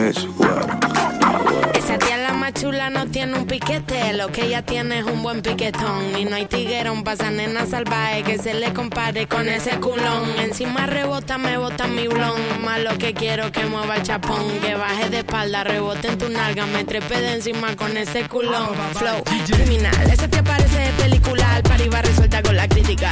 Esa 0.03 1.97
tía 1.97 2.17
la 2.17 2.33
más 2.33 2.53
chula 2.53 2.89
no 2.89 3.07
tiene 3.07 3.37
un 3.37 3.45
piquete, 3.45 4.11
lo 4.11 4.27
que 4.33 4.47
ella 4.47 4.61
tiene 4.61 4.99
es 4.99 5.05
un 5.05 5.23
buen 5.23 5.41
piquetón. 5.41 6.17
Y 6.17 6.25
no 6.25 6.35
hay 6.35 6.45
tiguerón 6.45 7.05
pa' 7.05 7.13
esa 7.13 7.31
nena 7.31 7.65
salvaje 7.65 8.23
que 8.23 8.37
se 8.37 8.53
le 8.53 8.73
compare 8.73 9.27
con 9.27 9.47
ese 9.47 9.79
culón. 9.79 10.29
Encima 10.39 10.87
rebota, 10.87 11.37
me 11.37 11.57
bota 11.57 11.87
mi 11.87 12.09
blon. 12.09 12.35
Más 12.65 12.81
lo 12.81 12.97
que 12.97 13.13
quiero 13.13 13.49
que 13.53 13.65
mueva 13.65 13.95
el 13.95 14.03
chapón, 14.03 14.43
que 14.61 14.75
baje 14.75 15.09
de 15.09 15.19
espalda, 15.19 15.63
rebote 15.63 16.09
en 16.09 16.17
tu 16.17 16.27
nalga, 16.27 16.65
me 16.65 16.83
trepe 16.83 17.21
de 17.21 17.35
encima 17.35 17.73
con 17.77 17.95
ese 17.95 18.27
culón. 18.27 18.71
Flow 18.95 19.23
criminal, 19.23 20.09
esa 20.11 20.27
tía 20.27 20.43
parece 20.43 20.79
de 20.79 20.91
película, 21.01 21.55
al 21.55 21.63
pari 21.63 21.87
va 21.87 22.01
resuelta 22.01 22.41
con 22.41 22.57
la 22.57 22.67
crítica. 22.67 23.09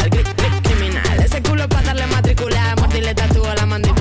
Criminal, 0.61 1.19
ese 1.23 1.41
culo 1.41 1.69
pa' 1.69 1.81
darle 1.83 2.05
matricular, 2.07 2.77
mordirle 2.81 3.15
tatúo 3.15 3.47
la 3.55 3.65
mandíbula. 3.65 4.00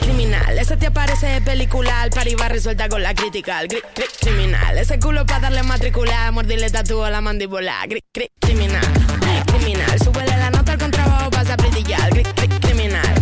Criminal. 0.00 0.58
Ese 0.58 0.76
te 0.76 0.90
parece 0.90 1.26
de 1.26 1.40
película, 1.40 2.02
al 2.02 2.10
va 2.10 2.48
resuelta 2.48 2.88
con 2.88 3.02
la 3.02 3.14
crítica. 3.14 3.60
criminal. 4.20 4.78
Ese 4.78 4.98
culo 4.98 5.24
pa' 5.26 5.40
darle 5.40 5.62
matricular, 5.62 6.32
mordirle 6.32 6.70
tatúo 6.70 7.04
a 7.04 7.10
la 7.10 7.20
mandíbula. 7.20 7.74
criminal. 8.40 8.84
Criminal. 9.46 9.98
Súbele 10.02 10.36
la 10.36 10.50
nota 10.50 10.72
al 10.72 10.78
contrabajo, 10.78 11.30
pasa 11.30 11.54
a 11.54 11.56
brillar. 11.56 12.10
criminal. 12.60 13.14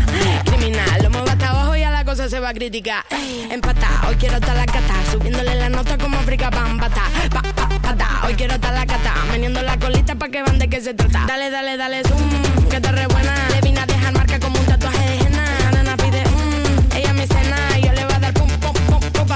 Criminal. 0.44 1.02
Lo 1.02 1.10
muevo 1.10 1.28
hasta 1.28 1.50
abajo 1.50 1.76
y 1.76 1.82
a 1.82 1.90
la 1.90 2.04
cosa 2.04 2.28
se 2.28 2.40
va 2.40 2.50
a 2.50 2.54
criticar. 2.54 3.04
Empata, 3.50 3.88
hoy 4.08 4.16
quiero 4.16 4.36
estar 4.36 4.56
la 4.56 4.66
cata. 4.66 4.94
Subiéndole 5.12 5.54
la 5.54 5.68
nota 5.68 5.96
como 5.98 6.18
África, 6.18 6.50
pam, 6.50 6.78
pata. 6.78 7.02
Pa, 7.30 7.42
pa, 7.42 8.26
Hoy 8.26 8.34
quiero 8.34 8.54
estar 8.54 8.74
la 8.74 8.84
cata, 8.84 9.14
meneando 9.30 9.62
la 9.62 9.78
colita 9.78 10.16
pa' 10.16 10.28
que 10.28 10.42
van 10.42 10.58
de 10.58 10.68
qué 10.68 10.80
se 10.80 10.94
trata. 10.94 11.24
Dale, 11.28 11.48
dale, 11.50 11.76
dale, 11.76 12.02
zoom, 12.02 12.68
que 12.68 12.80
te 12.80 12.90
re 12.90 13.06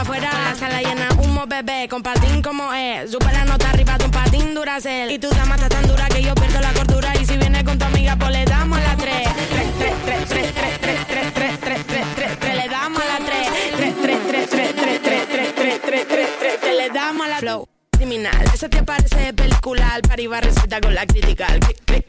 pa' 0.01 0.03
afuera. 0.03 0.30
La 0.32 0.55
sala 0.55 0.80
llena, 0.80 1.09
humo, 1.18 1.44
bebé, 1.46 1.88
con 1.88 2.03
patín 2.03 2.42
como 2.42 2.72
es. 2.72 3.11
Sube 3.11 3.32
la 3.32 3.44
nota 3.44 3.68
arriba 3.70 3.98
de 3.98 4.05
un 4.05 4.11
patín 4.11 4.55
duracel. 4.55 5.11
Y 5.11 5.18
tu 5.18 5.28
dama 5.30 5.57
está 5.57 5.68
tan 5.68 5.86
dura 5.86 6.07
que 6.09 6.22
yo 6.22 6.34
pierdo 6.34 6.61
la 6.61 6.72
cordura. 6.72 7.12
Y 7.20 7.24
si 7.24 7.36
viene 7.36 7.64
con 7.64 7.78
tu 7.78 7.84
amiga, 7.84 8.16
pues 8.16 8.30
le 8.30 8.44
damos 8.44 8.80
la 8.80 8.96
tres. 8.96 9.28
Tres, 9.51 9.68
tres, 9.78 9.94
tres, 10.05 10.26
tres, 10.28 10.55
tres, 10.55 10.78
tres, 10.80 11.07
tres, 11.07 11.34
tres, 11.34 11.61
tres, 11.61 11.86
tres, 11.86 12.14
tres, 12.14 12.38
tres, 12.38 12.57
le 12.57 12.68
damos 12.68 13.03
la 13.05 13.24
tres. 13.26 13.48
Tres, 13.76 13.94
tres, 14.03 14.18
tres, 14.28 14.51
tres, 14.51 14.74
tres, 14.76 15.03
tres, 15.03 15.28
tres, 15.28 15.55
tres, 15.55 15.80
tres, 15.84 16.07
tres, 16.09 16.28
tres, 16.38 16.61
tres, 16.61 16.76
le 16.76 16.88
damos 16.90 17.28
la 17.28 17.36
flow 17.36 17.68
criminal. 17.90 18.44
Ese 18.55 18.68
te 18.68 18.82
parece 18.82 19.34
película, 19.34 19.90
al 19.94 20.03
par 20.03 20.18
iba 20.20 20.40
resulta 20.40 20.80
con 20.80 20.94
la 20.94 21.05
crítica. 21.07 21.46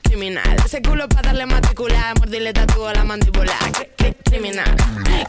criminal. 0.03 0.55
Ese 0.65 0.81
culo 0.81 1.07
para 1.09 1.29
darle 1.29 1.45
matricular, 1.45 2.17
mordirle 2.19 2.53
tatúo 2.53 2.87
a 2.87 2.93
la 2.93 3.03
mandíbula. 3.03 3.57
Criminal, 4.31 4.75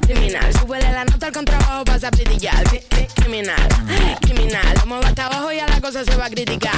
criminal. 0.06 0.52
Súbele 0.54 0.92
la 0.92 1.04
nota 1.04 1.26
al 1.26 1.32
contrabajo, 1.32 1.84
pasa 1.84 2.06
a 2.06 2.10
brillar. 2.10 2.62
criminal, 3.16 3.68
criminal. 4.20 4.80
Como 4.80 5.00
va 5.00 5.08
hasta 5.08 5.26
abajo 5.26 5.50
ya 5.50 5.66
la 5.66 5.80
cosa 5.80 6.04
se 6.04 6.16
va 6.16 6.26
a 6.26 6.30
criticar. 6.30 6.76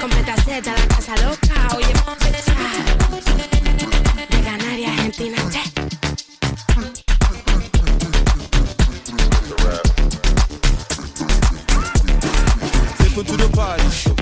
Con 0.00 0.10
petaceta, 0.10 0.72
la 0.76 0.86
casa 0.86 1.16
loca, 1.16 1.76
oye, 1.76 1.92
de 4.28 4.40
Canaria, 4.42 4.92
Argentina, 4.92 5.36
che. 5.50 5.62
Step 12.94 13.18
into 13.18 13.36
the 13.36 13.48
party, 13.52 13.90
show. 13.90 14.14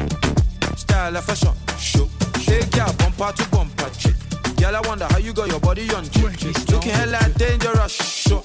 Style 0.77 1.21
fashion, 1.21 1.55
show. 1.79 2.09
Hey, 2.39 2.64
girl, 2.71 2.93
bumper 2.95 3.33
to 3.33 3.49
bumper, 3.51 3.91
chick. 3.99 4.28
Girl, 4.59 4.75
I 4.77 4.81
wonder 4.87 5.07
how 5.11 5.19
you 5.19 5.33
got 5.33 5.49
your 5.49 5.61
body 5.61 5.89
on. 5.95 6.05
Looking 6.71 6.93
hella 6.93 7.21
dangerous, 7.37 7.93
show. 7.93 8.45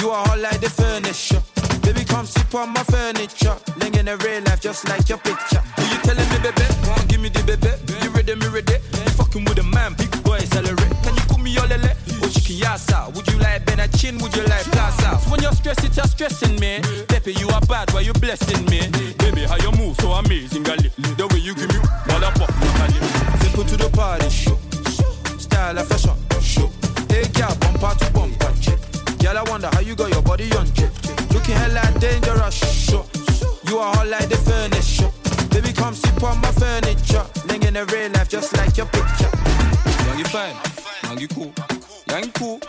You 0.00 0.10
are 0.10 0.26
hot 0.26 0.38
like 0.40 0.60
the 0.60 0.70
furniture. 0.70 1.42
Baby, 1.82 2.04
come 2.04 2.26
sip 2.26 2.54
on 2.54 2.70
my 2.72 2.82
furniture. 2.84 3.56
Living 3.76 4.06
in 4.06 4.18
real 4.18 4.42
life 4.44 4.60
just 4.60 4.88
like 4.88 5.08
your 5.08 5.18
picture. 5.18 5.62
Are 5.76 5.84
you 5.84 5.98
telling 6.02 6.28
me, 6.30 6.38
baby? 6.42 6.66
Come 6.84 7.06
give 7.06 7.20
me 7.20 7.28
the 7.28 7.42
baby. 7.44 7.70
You 8.02 8.10
ready, 8.10 8.34
me 8.34 8.48
ready? 8.48 8.80
You 9.04 9.10
fucking 9.12 9.44
with 9.44 9.58
a 9.58 9.62
man, 9.62 9.94
big 9.94 10.10
boy, 10.24 10.38
celebrate. 10.40 10.90
Can 11.02 11.14
you 11.14 11.24
put 11.28 11.40
me 11.40 11.56
all 11.58 11.66
lele? 11.66 11.92
Oh, 12.22 12.28
chicken 12.28 12.56
yasa. 12.56 13.14
Would 13.14 13.28
you 13.28 13.38
like 13.38 13.62
Chin? 14.02 14.18
Would 14.18 14.34
you 14.34 14.42
like 14.44 14.64
plaza? 14.72 15.18
So 15.22 15.30
when 15.30 15.42
you're 15.42 15.52
stressed, 15.52 15.84
it's 15.84 16.10
stressing 16.10 16.58
me. 16.58 16.80
Pepe, 17.08 17.32
you 17.34 17.48
are 17.50 17.60
bad, 17.62 17.92
why 17.92 18.00
you 18.00 18.12
blessing 18.14 18.64
me? 18.66 18.80
Baby, 19.18 19.42
how 19.42 19.56
you 19.56 19.70
move 19.78 19.96
so 20.00 20.12
amazing, 20.12 20.64
gali. 20.64 20.90
The 21.16 21.26
way 21.28 21.38
you 21.38 21.54
give 21.54 21.68
me, 21.68 21.78
mother 22.08 22.32
pop, 22.34 22.50
Simple 23.42 23.64
to 23.64 23.76
the 23.76 23.90
party, 23.94 24.28
show. 24.30 24.58
Style 25.62 25.78
of 25.78 25.86
fashion, 25.86 26.16
show. 26.40 26.70
Hey, 27.08 27.22
girl, 27.38 27.54
bumper 27.60 27.94
to 27.94 28.10
bumper. 28.10 28.52
Girl, 29.22 29.38
I 29.38 29.44
wonder 29.48 29.68
how 29.70 29.78
you 29.78 29.94
got 29.94 30.10
your 30.10 30.20
body 30.20 30.50
on. 30.56 30.66
Looking 31.30 31.54
hella 31.54 31.82
dangerous, 32.00 32.58
show. 32.84 33.06
You 33.68 33.78
are 33.78 33.94
hot 33.94 34.08
like 34.08 34.28
the 34.28 34.38
furniture. 34.38 35.08
Baby, 35.50 35.72
come 35.72 35.94
sit 35.94 36.20
on 36.20 36.40
my 36.40 36.50
furniture. 36.50 37.24
Living 37.46 37.62
in 37.62 37.74
the 37.74 37.86
real 37.94 38.10
life 38.10 38.28
just 38.28 38.56
like 38.56 38.76
your 38.76 38.86
picture. 38.86 39.30
Young, 40.04 40.18
you 40.18 40.24
fine. 40.24 40.56
Young, 41.04 41.20
you 41.20 41.28
cool. 41.28 41.52
Young, 42.08 42.24
you 42.24 42.32
cool. 42.32 42.60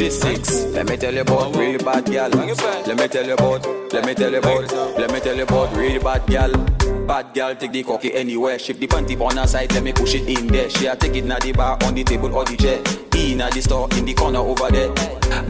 G6, 0.00 0.72
let 0.72 0.88
me 0.88 0.96
tell 0.96 1.12
you 1.12 1.20
about 1.20 1.54
really 1.54 1.76
bad 1.76 2.06
gal. 2.06 2.30
Let 2.30 2.48
me 2.48 3.06
tell 3.06 3.26
you 3.26 3.34
about, 3.34 3.66
let 3.92 4.06
me 4.06 4.14
tell 4.14 4.32
you 4.32 4.38
about, 4.38 4.72
let 4.96 5.12
me 5.12 5.20
tell 5.20 5.36
you 5.36 5.42
about 5.42 5.76
really 5.76 5.98
bad 5.98 6.26
gal. 6.26 6.50
Bad 7.06 7.34
gal 7.34 7.54
take 7.54 7.72
the 7.72 7.82
cocky 7.82 8.14
anywhere. 8.14 8.58
Shift 8.58 8.80
the 8.80 8.86
panty 8.86 9.20
on 9.20 9.36
her 9.36 9.46
side, 9.46 9.70
let 9.74 9.82
me 9.82 9.92
push 9.92 10.14
it 10.14 10.26
in 10.26 10.46
there. 10.46 10.70
She 10.70 10.86
a 10.86 10.96
take 10.96 11.16
it 11.16 11.26
na 11.26 11.38
the 11.38 11.52
bar, 11.52 11.76
on 11.82 11.92
the 11.94 12.02
table 12.02 12.34
or 12.34 12.46
the 12.46 12.56
chair. 12.56 12.78
In 13.14 13.42
at 13.42 13.52
the 13.52 13.60
store, 13.60 13.88
in 13.92 14.06
the 14.06 14.14
corner 14.14 14.38
over 14.38 14.70
there. 14.70 14.88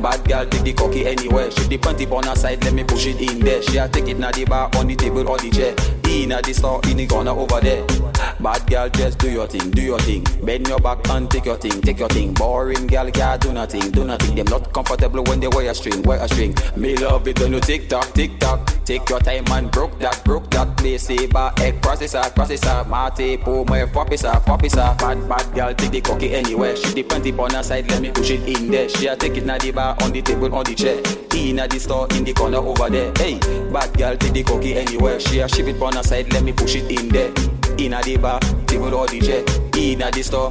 Bad 0.02 0.24
gal 0.24 0.44
take 0.46 0.62
the 0.62 0.72
cocky 0.72 1.06
anywhere. 1.06 1.48
Shift 1.52 1.70
the 1.70 1.78
panty 1.78 2.10
on 2.10 2.24
her 2.24 2.34
side, 2.34 2.64
let 2.64 2.74
me 2.74 2.82
push 2.82 3.06
it 3.06 3.20
in 3.20 3.38
there. 3.38 3.62
She 3.62 3.76
a 3.76 3.88
take 3.88 4.08
it 4.08 4.18
na 4.18 4.32
the 4.32 4.46
bar, 4.46 4.68
on 4.74 4.88
the 4.88 4.96
table 4.96 5.28
or 5.28 5.38
the 5.38 5.50
chair. 5.50 5.76
In 6.08 6.32
at 6.32 6.42
the 6.42 6.54
store, 6.54 6.80
in 6.88 6.96
the 6.96 7.06
corner 7.06 7.30
over 7.30 7.60
there. 7.60 8.09
Bad 8.40 8.66
girl, 8.70 8.88
just 8.88 9.18
do 9.18 9.30
your 9.30 9.46
thing, 9.46 9.70
do 9.70 9.82
your 9.82 9.98
thing. 10.00 10.24
Bend 10.42 10.66
your 10.66 10.78
back 10.78 11.06
and 11.10 11.30
take 11.30 11.44
your 11.44 11.56
thing, 11.56 11.80
take 11.82 11.98
your 11.98 12.08
thing. 12.08 12.32
Boring 12.32 12.86
girl 12.86 13.10
can't 13.10 13.40
do 13.40 13.52
nothing, 13.52 13.90
do 13.90 14.04
nothing. 14.04 14.34
Them 14.34 14.46
not 14.46 14.72
comfortable 14.72 15.22
when 15.24 15.40
they 15.40 15.48
wear 15.48 15.70
a 15.70 15.74
string, 15.74 16.02
wear 16.02 16.22
a 16.22 16.28
string. 16.28 16.54
Me 16.76 16.96
love 16.96 17.28
it 17.28 17.38
when 17.38 17.52
you 17.52 17.60
tick 17.60 17.88
tock, 17.88 18.12
tick 18.14 18.38
tock. 18.38 18.66
Take 18.84 19.08
your 19.08 19.20
time 19.20 19.44
and 19.52 19.70
broke 19.70 19.98
that, 19.98 20.24
broke 20.24 20.50
that. 20.50 20.76
Play 20.76 20.98
saber, 20.98 21.52
egg 21.58 21.80
processor, 21.80 22.22
processor. 22.34 22.86
Mate, 22.88 23.40
po, 23.40 23.64
my 23.64 23.80
fopisa, 23.84 24.42
fopisa. 24.42 24.98
Bad, 24.98 25.28
bad 25.28 25.54
girl, 25.54 25.74
take 25.74 25.90
the 25.90 26.00
cocky 26.00 26.32
anywhere. 26.32 26.76
She 26.76 26.94
the 26.94 27.02
panty 27.02 27.38
on 27.38 27.52
her 27.52 27.62
side, 27.62 27.90
let 27.90 28.00
me 28.00 28.10
push 28.10 28.30
it 28.30 28.48
in 28.48 28.70
there. 28.70 28.88
She 28.88 29.06
a 29.06 29.16
take 29.16 29.36
it 29.36 29.44
na 29.44 29.58
the 29.58 29.70
bar, 29.70 29.96
on 30.02 30.12
the 30.12 30.22
table, 30.22 30.54
on 30.54 30.64
the 30.64 30.74
chair. 30.74 30.96
In 31.36 31.56
the 31.56 31.78
store, 31.78 32.08
in 32.12 32.24
the 32.24 32.32
corner 32.32 32.58
over 32.58 32.88
there. 32.88 33.12
Hey, 33.16 33.38
bad 33.70 33.96
girl, 33.96 34.16
take 34.16 34.32
the 34.32 34.42
cocky 34.42 34.74
anywhere. 34.74 35.20
She 35.20 35.40
a 35.40 35.48
shift 35.48 35.68
it 35.68 35.82
on 35.82 35.94
her 35.94 36.02
side, 36.02 36.32
let 36.32 36.42
me 36.42 36.52
push 36.52 36.74
it 36.76 36.90
in 36.90 37.08
there. 37.08 37.59
In 37.78 37.94
at 37.94 38.04
the 38.04 38.16
bar, 38.16 38.40
table 38.66 38.94
or. 38.94 39.06
In 39.10 40.02
at 40.02 40.12
the 40.12 40.22
store, 40.22 40.50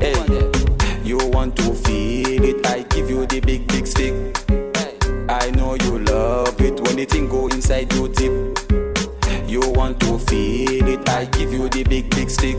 hey. 0.00 0.14
You 1.04 1.18
want 1.30 1.56
to 1.56 1.74
feel 1.74 2.44
it? 2.44 2.66
I 2.66 2.82
give 2.82 3.08
you 3.08 3.26
the 3.26 3.40
big, 3.40 3.66
big 3.68 3.86
stick. 3.86 4.14
I 5.28 5.50
know 5.52 5.74
you 5.74 5.98
love 6.00 6.60
it 6.60 6.80
when 6.80 6.96
the 6.96 7.04
thing 7.04 7.28
go 7.28 7.46
inside 7.48 7.92
your 7.94 8.08
tip. 8.08 8.32
You 9.48 9.60
want 9.70 10.00
to 10.00 10.18
feel 10.18 10.88
it? 10.88 11.08
I 11.08 11.26
give 11.26 11.52
you 11.52 11.68
the 11.68 11.84
big, 11.84 12.10
big 12.10 12.28
stick. 12.30 12.56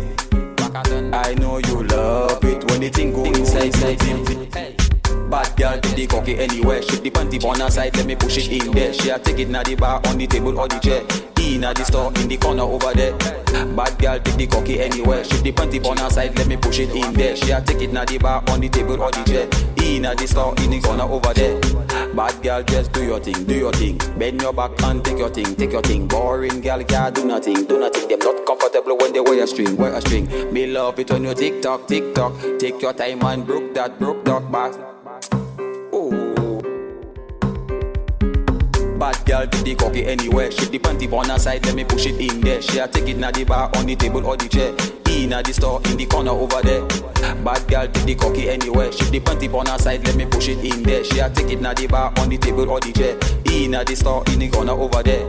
I 1.13 1.33
know 1.35 1.57
you 1.57 1.83
love 1.83 2.43
it 2.43 2.63
when 2.71 2.81
the 2.81 2.89
thing 2.89 3.13
go 3.13 3.25
inside, 3.25 3.65
inside, 3.65 4.01
inside. 4.03 4.86
Bad 5.29 5.57
girl 5.57 5.79
take 5.79 5.95
the 5.95 6.07
cocky 6.07 6.37
anywhere. 6.37 6.81
Shake 6.81 7.03
the 7.03 7.11
panty 7.11 7.43
on 7.43 7.59
her 7.59 7.69
side, 7.69 7.95
let 7.97 8.05
me 8.05 8.15
push 8.15 8.37
it 8.37 8.47
in 8.49 8.71
there. 8.71 8.93
She 8.93 9.09
a 9.09 9.19
take 9.19 9.39
it 9.39 9.49
na 9.49 9.63
the 9.63 9.75
bar, 9.75 10.01
on 10.07 10.17
the 10.17 10.27
table 10.27 10.57
or 10.57 10.67
the 10.67 10.79
chair. 10.79 11.03
In 11.41 11.61
the 11.61 11.83
store, 11.83 12.11
in 12.17 12.27
the 12.27 12.37
corner 12.37 12.63
over 12.63 12.93
there. 12.93 13.17
Bad 13.75 13.99
girl 13.99 14.19
take 14.19 14.35
the 14.35 14.47
cocky 14.47 14.79
anywhere. 14.79 15.23
Shake 15.23 15.43
the 15.43 15.51
panty 15.51 15.85
on 15.85 15.97
her 15.97 16.09
side, 16.09 16.37
let 16.37 16.47
me 16.47 16.55
push 16.55 16.79
it 16.79 16.89
in 16.91 17.13
there. 17.13 17.35
She 17.35 17.51
a 17.51 17.61
take 17.61 17.81
it 17.81 17.91
na 17.91 18.05
the 18.05 18.17
bar, 18.17 18.43
on 18.49 18.61
the 18.61 18.69
table 18.69 19.01
or 19.01 19.11
the 19.11 19.23
chair. 19.23 19.49
In 19.83 20.03
the 20.03 20.27
store, 20.27 20.53
in 20.59 20.71
the 20.71 20.79
corner 20.79 21.03
over 21.03 21.33
there. 21.33 21.59
Bad 22.15 22.41
girl, 22.41 22.63
just 22.63 22.91
do 22.93 23.03
your 23.03 23.19
thing, 23.19 23.43
do 23.45 23.53
your 23.53 23.73
thing. 23.73 23.97
Bend 24.17 24.41
your 24.41 24.53
back 24.53 24.81
and 24.83 25.03
take 25.03 25.17
your 25.17 25.29
thing, 25.29 25.55
take 25.55 25.71
your 25.71 25.81
thing. 25.81 26.07
Boring 26.07 26.61
girl, 26.61 26.83
can't 26.83 27.13
do 27.13 27.25
nothing, 27.25 27.65
do 27.65 27.79
nothing. 27.79 28.07
Them 28.07 28.19
not 28.19 28.45
comfortable 28.45 28.97
when 28.97 29.13
they 29.13 29.19
wear 29.19 29.43
a 29.43 29.47
string, 29.47 29.75
wear 29.75 29.93
a 29.93 30.01
string. 30.01 30.27
Me 30.53 30.67
love 30.67 30.99
it 30.99 31.11
when 31.11 31.25
you 31.25 31.33
tick 31.33 31.61
tock, 31.61 31.87
tick 31.87 32.15
tock. 32.15 32.33
Take 32.59 32.81
your 32.81 32.93
time 32.93 33.23
and 33.23 33.45
broke 33.45 33.73
that, 33.73 33.99
broke 33.99 34.23
that 34.25 34.51
back. 34.51 34.86
Bad 38.97 39.25
girl 39.25 39.45
take 39.45 39.63
the 39.63 39.75
cocky 39.75 40.05
anywhere. 40.07 40.49
Shake 40.51 40.71
the 40.71 40.79
panty 40.79 41.11
on 41.13 41.29
her 41.29 41.37
side, 41.37 41.65
let 41.65 41.75
me 41.75 41.83
push 41.83 42.07
it 42.07 42.19
in 42.19 42.41
there. 42.41 42.61
She 42.61 42.79
a 42.79 42.87
take 42.87 43.07
it 43.07 43.17
na 43.17 43.31
the 43.31 43.43
bar, 43.43 43.69
on 43.75 43.85
the 43.85 43.95
table 43.95 44.25
or 44.25 44.35
the 44.35 44.47
chair. 44.49 45.06
In 45.17 45.31
the 45.31 45.51
store, 45.51 45.81
in 45.85 45.97
the 45.97 46.05
corner 46.05 46.29
over 46.29 46.61
there. 46.61 46.85
Bad 47.43 47.67
girl 47.67 47.87
take 47.87 48.05
the 48.05 48.15
cocky 48.15 48.49
anywhere. 48.49 48.91
Shake 48.91 49.09
the 49.09 49.19
panty 49.19 49.51
on 49.51 49.65
her 49.65 49.77
side, 49.79 50.05
let 50.05 50.15
me 50.15 50.27
push 50.27 50.47
it 50.47 50.63
in 50.63 50.83
there. 50.83 51.03
She 51.03 51.17
a 51.17 51.27
take 51.29 51.49
it 51.49 51.59
na 51.59 51.73
the 51.73 51.87
bar, 51.87 52.13
on 52.19 52.29
the 52.29 52.37
table 52.37 52.69
or 52.69 52.79
the 52.79 52.93
chair. 52.93 53.17
In 53.51 53.71
the 53.71 53.95
store, 53.95 54.23
in 54.27 54.39
the 54.39 54.47
corner 54.47 54.73
over 54.73 55.01
there. 55.01 55.27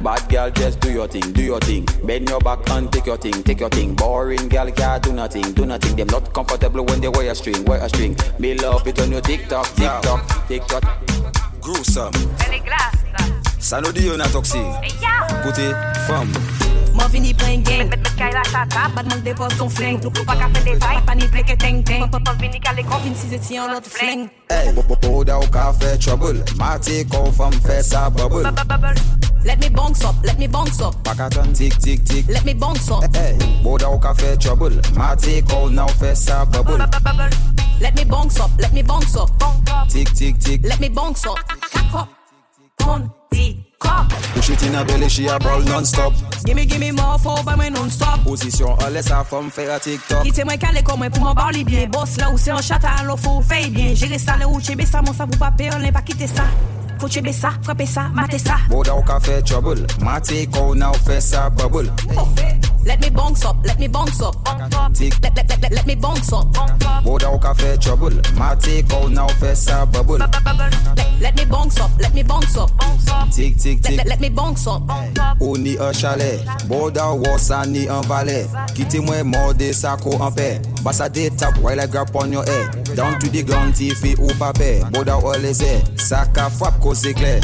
Bad 0.00 0.28
girl, 0.30 0.50
just 0.50 0.80
do 0.80 0.90
your 0.90 1.06
thing, 1.06 1.32
do 1.32 1.42
your 1.42 1.60
thing. 1.60 1.86
Bend 2.02 2.28
your 2.30 2.40
back 2.40 2.68
and 2.70 2.90
take 2.90 3.04
your 3.04 3.18
thing, 3.18 3.42
take 3.42 3.60
your 3.60 3.68
thing. 3.68 3.94
Boring 3.94 4.48
girl, 4.48 4.70
can't 4.72 5.02
do 5.02 5.12
nothing, 5.12 5.52
do 5.52 5.66
nothing. 5.66 5.96
Them 5.96 6.08
not 6.08 6.32
comfortable 6.32 6.84
when 6.86 7.02
they 7.02 7.08
wear 7.08 7.30
a 7.30 7.34
string, 7.34 7.62
wear 7.66 7.82
a 7.82 7.88
string. 7.90 8.16
Me 8.38 8.54
love 8.54 8.86
it 8.88 8.98
when 8.98 9.12
you 9.12 9.20
tick 9.20 9.48
tock, 9.48 9.66
tick 9.74 9.92
tock, 10.02 10.48
tick 10.48 10.64
tock. 10.66 10.84
Gruesome. 11.60 12.12
Ça 13.58 13.80
nous 13.82 13.92
dit 13.92 14.08
on 14.14 14.18
a 14.18 14.28
toxique. 14.28 14.62
Écoutez, 15.42 15.72
femme. 16.06 16.32
Mwen 16.96 17.10
vini 17.10 17.34
pren 17.34 17.64
gen. 17.64 17.88
Met 17.88 18.00
met 18.02 18.14
kay 18.14 18.32
la 18.32 18.42
chata 18.42 18.88
Bad 18.94 19.08
man 19.08 19.22
depos 19.22 19.56
ton 19.56 19.70
fling. 19.70 20.00
Nou 20.02 20.24
pa 20.24 20.36
ka 20.36 20.48
fe 20.52 20.62
detay 20.64 21.00
Pa 21.04 21.14
ni 21.14 21.28
pleke 21.28 21.56
teng 21.56 21.82
teng. 21.84 22.08
Pop 22.10 22.24
pop 22.24 22.40
vini 22.40 22.60
kale 22.60 22.84
kon. 22.88 23.02
Vin 23.04 23.16
si 23.16 23.28
zeti 23.28 23.58
an 23.60 23.72
lot 23.72 23.86
fling. 23.86 24.30
Hey, 24.48 24.72
Boda 25.02 25.36
ou 25.36 25.48
ka 25.52 25.72
fe 25.72 25.96
trouble. 25.98 26.40
Mati 26.56 27.04
kon 27.12 27.32
femme 27.32 27.60
fe 27.66 27.82
sa 27.82 28.08
bubble. 28.10 28.48
Let 29.46 29.60
me 29.60 29.68
bounce 29.68 30.02
up 30.04 30.16
Let 30.24 30.38
me 30.38 30.48
bounce 30.48 30.80
up. 30.80 30.96
Pakaton 31.04 31.52
tik 31.54 31.76
tik 31.78 32.04
tik. 32.04 32.28
Let 32.28 32.44
me 32.44 32.54
bounce 32.54 32.90
up. 32.90 33.04
Hey, 33.14 33.36
Boda 33.62 33.90
ou 33.92 34.00
ka 34.00 34.14
fe 34.14 34.36
trouble. 34.36 34.80
Mati 34.96 35.42
kon 35.42 35.74
nou 35.76 35.88
fe 36.00 36.14
sa 36.14 36.44
bubble. 36.44 36.80
Let 37.80 37.94
me 37.94 38.04
bounce 38.04 38.40
up 38.40 38.50
Let 38.58 38.72
me 38.72 38.82
bounce 38.82 39.16
up. 39.16 39.30
Tik 39.92 40.14
tik 40.14 40.40
tik. 40.40 40.64
Let 40.64 40.80
me 40.80 40.88
bounce 40.88 41.26
up. 41.26 41.36
Cock 41.72 41.94
up. 41.94 42.08
Pon 42.76 43.10
in 44.66 44.74
her 44.74 44.84
belly, 44.84 45.08
she 45.08 45.26
a 45.26 45.38
brawl 45.38 45.62
non-stop. 45.62 46.12
Gimme 46.44 46.66
gimme 46.66 46.92
more 46.92 47.18
for 47.18 47.42
by 47.44 47.54
mwen 47.56 47.72
non-stop 47.72 48.22
Position 48.24 48.76
en 48.86 48.90
laisse 48.90 49.08
sa 49.08 49.24
femme 49.24 49.50
faire 49.50 49.80
TikTok. 49.80 50.22
Kite 50.22 50.44
mwen 50.44 50.58
kale 50.58 50.82
kon 50.86 51.00
mwen 51.00 51.10
pou 51.10 51.24
mwen 51.24 51.34
barli 51.34 51.64
bien 51.66 51.90
Boss 51.90 52.16
la 52.20 52.30
ou 52.30 52.38
se 52.38 52.52
an 52.54 52.62
chata 52.62 52.92
alo 53.00 53.16
fò 53.18 53.40
fey 53.42 53.70
bien 53.74 53.94
Jere 53.98 54.18
sa 54.22 54.36
le 54.38 54.46
ou 54.46 54.60
chebe 54.60 54.86
sa 54.86 55.02
Mon 55.02 55.16
sa 55.16 55.26
pou 55.26 55.38
pa 55.42 55.50
perle 55.58 55.90
pa 55.94 56.04
kite 56.06 56.28
sa 56.30 56.46
Faut 57.00 57.12
chebe 57.12 57.32
sa, 57.32 57.50
frappe 57.62 57.84
sa, 57.86 58.08
mate 58.14 58.38
sa 58.40 58.56
Boda 58.70 58.94
ou 58.96 59.02
ka 59.04 59.18
trouble. 59.44 59.86
Mati 60.00 60.46
kon 60.46 60.78
nou 60.78 60.94
fe 61.04 61.20
sa 61.20 61.50
bubble. 61.50 61.90
Oh, 62.16 62.28
Let 62.86 63.00
me 63.00 63.10
bounce 63.10 63.44
up, 63.44 63.56
let 63.64 63.78
me 63.78 63.88
bounce 63.88 64.22
up 64.22 64.36
Tik. 64.94 65.12
Let, 65.22 65.36
let, 65.36 65.48
let, 65.48 65.62
let, 65.62 65.72
let 65.72 65.86
me 65.86 65.94
bounce 65.96 66.32
up 66.32 66.46
Boda 67.04 67.30
ou 67.30 67.38
ka 67.38 67.52
fe 67.54 67.76
trouble. 67.78 68.14
Mati 68.38 68.82
kon 68.88 69.12
nou 69.14 69.28
fe 69.40 69.54
sa 69.54 69.84
bubble. 69.86 70.18
let, 70.18 71.20
let 71.20 71.36
me 71.36 71.44
bounce 71.44 71.80
up, 71.80 71.90
let 72.00 72.14
me 72.14 72.22
bounce 72.22 72.56
up 72.56 72.70
Tik 73.34 73.58
tik 73.58 73.82
Let, 73.84 73.96
let, 73.96 74.06
let 74.06 74.20
me 74.20 74.28
bounce 74.28 74.66
up 74.66 74.82
ni 75.66 75.76
un 75.78 75.92
chalet, 75.92 76.40
boda 76.68 77.12
ou 77.12 77.38
sa 77.38 77.64
ni 77.66 77.88
un 77.88 78.00
valet. 78.02 78.46
Kite 78.74 79.00
mwen 79.00 79.26
morde 79.26 79.72
sa 79.74 79.96
ko 79.96 80.14
an 80.22 80.32
pe. 80.34 80.58
Basa 80.84 81.08
de 81.08 81.28
tap 81.30 81.58
while 81.58 81.80
I 81.80 81.86
grab 81.86 82.14
on 82.14 82.32
your 82.32 82.44
head. 82.44 82.94
Down 82.94 83.18
to 83.20 83.28
the 83.28 83.42
ground 83.42 83.74
tifi 83.74 84.16
ou 84.18 84.30
pape. 84.38 84.84
Boda 84.92 85.18
ou 85.18 85.34
leze, 85.42 85.82
sa 85.96 86.24
ka 86.26 86.48
frap 86.50 86.80
ko 86.80 86.94
se 86.94 87.14
kler. 87.14 87.42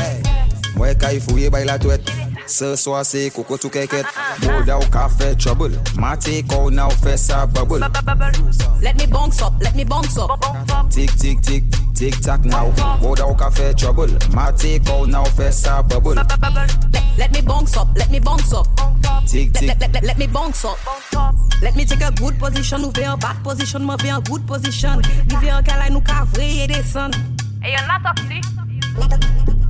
Mwen 0.76 0.99
ka 0.99 1.12
ifouye 1.12 1.51
bay 1.51 1.64
la 1.64 1.78
twet. 1.78 2.22
Ce 2.53 2.76
soir 2.76 3.03
c'est 3.03 3.30
coco 3.30 3.57
tout 3.57 3.70
keket. 3.70 4.05
Ah, 4.05 4.11
ah, 4.14 4.34
ah. 4.36 4.46
Boda 4.46 4.76
ou 4.76 4.84
ka 4.90 5.09
fe 5.09 5.34
trouble. 5.36 5.72
Mati 5.96 6.42
ko 6.42 6.68
now 6.68 6.90
fe 6.90 7.16
sa 7.16 7.46
bubble. 7.46 7.80
Let 8.82 8.94
me 8.98 9.07
bounce 9.07 9.40
up, 9.40 9.55
let 9.62 9.74
me 9.74 9.84
bounce 9.84 10.18
up 10.18 10.28
Tik 10.90 11.16
tik 11.16 11.40
tik, 11.40 11.64
tik 11.94 12.20
tak 12.20 12.44
now. 12.44 12.70
Boda 13.00 13.24
ou 13.26 13.34
ka 13.34 13.48
fe 13.48 13.72
trouble. 13.72 14.12
Mati 14.34 14.78
ko 14.80 15.07
now 15.07 15.24
fe 15.24 15.50
sa 15.50 15.80
bubble. 15.80 16.14
let, 16.14 17.03
let 17.16 17.32
me 17.32 17.40
bounce 17.40 17.74
up, 17.74 17.88
let 17.96 18.11
me 18.11 18.20
bounce 18.20 18.53
up 18.53 18.66
Tik 19.26 19.55
let, 19.55 19.61
tik. 19.61 19.68
let, 19.68 19.80
let, 19.80 19.92
let, 19.94 20.05
let 20.05 20.18
me 20.18 20.26
bounce 20.26 20.66
up 20.66 20.76
Let 21.62 21.74
me 21.74 21.86
take 21.86 22.03
a 22.03 22.11
good 22.11 22.38
position 22.38 22.84
Ou 22.84 22.92
ve 22.92 23.07
en 23.07 23.16
bad 23.16 23.42
position 23.42 23.80
Mwen 23.80 23.96
ve 24.03 24.11
en 24.11 24.20
good 24.28 24.44
position 24.46 25.00
Rive 25.30 25.48
en 25.48 25.64
kalay 25.64 25.88
nou 25.88 26.05
ka 26.05 26.26
vreye 26.34 26.68
desan 26.68 27.16
E 27.62 27.72
yon 27.72 27.88
la 27.88 28.00
toksik 28.05 29.61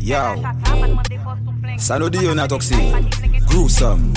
Yo. 0.00 0.16
Ça 1.78 1.98
nous 1.98 2.10
dit 2.10 2.26
on 2.28 2.38
a 2.38 2.46
toxique. 2.46 2.78
Gruesome. 3.48 4.12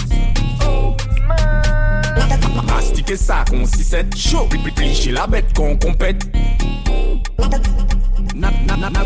Mastiquer 2.67 3.17
ça 3.17 3.43
con 3.49 3.63
6-7 3.63 4.17
chaud 4.17 4.47
Pli 4.49 4.59
pli 4.59 4.93
chez 4.93 5.11
la 5.11 5.27
bête 5.27 5.53
qu'on 5.55 5.77
compète 5.77 6.27
Na 8.37 8.51
na 8.67 8.89
na 8.91 8.99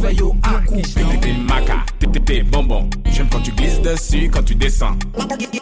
fait 0.00 0.14
yo 0.14 0.34
à 0.42 0.60
coup 0.66 0.74
T'es 1.20 1.32
maca, 1.34 1.84
t'es 2.26 2.42
bonbon 2.42 2.90
J'aime 3.12 3.28
quand 3.30 3.40
tu 3.40 3.52
glisses 3.52 3.80
dessus, 3.80 4.28
quand 4.28 4.42
tu 4.42 4.56
descends 4.56 4.96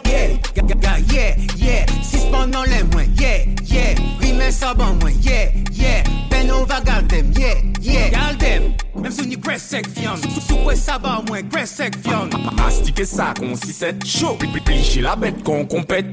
Yeah, 0.05 0.29
ga- 0.55 0.97
yeah, 1.13 1.35
yeah. 1.57 1.85
Suspend 2.01 2.47
dans 2.47 2.63
les 2.63 2.83
moins, 2.91 3.05
yeah, 3.19 3.45
yeah. 3.69 3.95
Rime 4.19 4.51
ça 4.51 4.73
bon 4.73 4.95
moins, 4.99 5.11
yeah, 5.21 5.51
yeah. 5.71 6.03
Ben 6.31 6.51
on 6.51 6.63
va 6.65 6.81
garder, 6.81 7.23
yeah, 7.37 7.53
yeah. 7.81 8.09
Garde 8.09 8.43
même 8.95 9.11
si 9.11 9.21
on 9.21 9.29
y 9.29 9.37
graisse 9.37 9.63
sec 9.63 9.87
fion. 9.95 10.11
Sous 10.47 10.55
quoi 10.57 10.75
ça 10.75 10.97
va 10.97 11.21
moins, 11.27 11.41
graisse 11.41 11.71
sec 11.71 11.95
fion. 12.03 12.27
Mastiquer 12.57 13.05
ça 13.05 13.33
con 13.37 13.53
6-7 13.53 14.05
chaud 14.05 14.35
Pli 14.39 14.47
pli 14.49 14.61
pli 14.61 14.83
chez 14.83 15.01
la 15.01 15.15
bête 15.15 15.43
qu'on 15.43 15.65
compète 15.65 16.05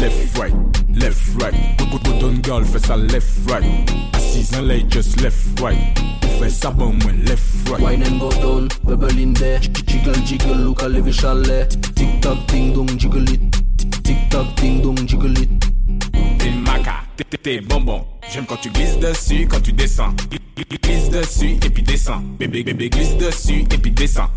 Left 0.00 0.38
right, 0.38 0.54
left 0.94 1.42
right 1.42 1.54
Good 1.78 1.90
good 1.90 2.02
good 2.04 2.24
on 2.24 2.40
girl 2.42 2.64
fait 2.64 2.78
ça 2.86 2.96
left 2.96 3.50
right 3.50 3.64
Assise 4.14 4.52
en 4.56 4.62
lay 4.62 4.84
just 4.88 5.20
left 5.20 5.60
right 5.60 5.78
Fais 6.40 6.50
ça 6.50 6.70
bon 6.70 6.92
moins 7.02 7.12
left 7.26 7.68
right 7.68 7.80
Wine 7.82 8.02
and 8.02 8.18
go 8.18 8.30
down, 8.30 8.68
bubble 8.84 9.18
in 9.18 9.32
there. 9.34 9.60
Jiggle 9.60 10.14
jiggle, 10.24 10.54
look 10.56 10.82
a 10.82 10.88
lever 10.88 11.12
chalet. 11.12 11.68
Tick 11.94 12.20
tock, 12.20 12.38
ding 12.48 12.72
dong, 12.74 12.88
jiggle 12.98 13.28
it. 13.30 13.40
Tick 14.02 14.16
tock, 14.30 14.46
ding 14.56 14.82
dong, 14.82 14.96
jiggle 15.06 15.38
it. 15.38 15.48
T'es 16.38 16.50
maca, 16.50 17.02
t'es- 17.42 17.60
bonbon 17.60 18.04
J'aime 18.32 18.46
quand 18.46 18.56
tu 18.60 18.70
glisses 18.70 18.98
dessus, 18.98 19.46
quand 19.48 19.60
tu 19.60 19.72
descends 19.72 20.10
Gl- 20.30 20.64
gl- 20.64 20.80
Glisse 20.82 21.10
dessus 21.10 21.56
et 21.64 21.70
puis 21.70 21.82
descends 21.82 22.22
Bébé 22.38 22.62
bébé 22.64 22.88
glisse 22.88 23.16
dessus 23.18 23.60
et 23.70 23.78
puis 23.78 23.90
descends 23.90 24.28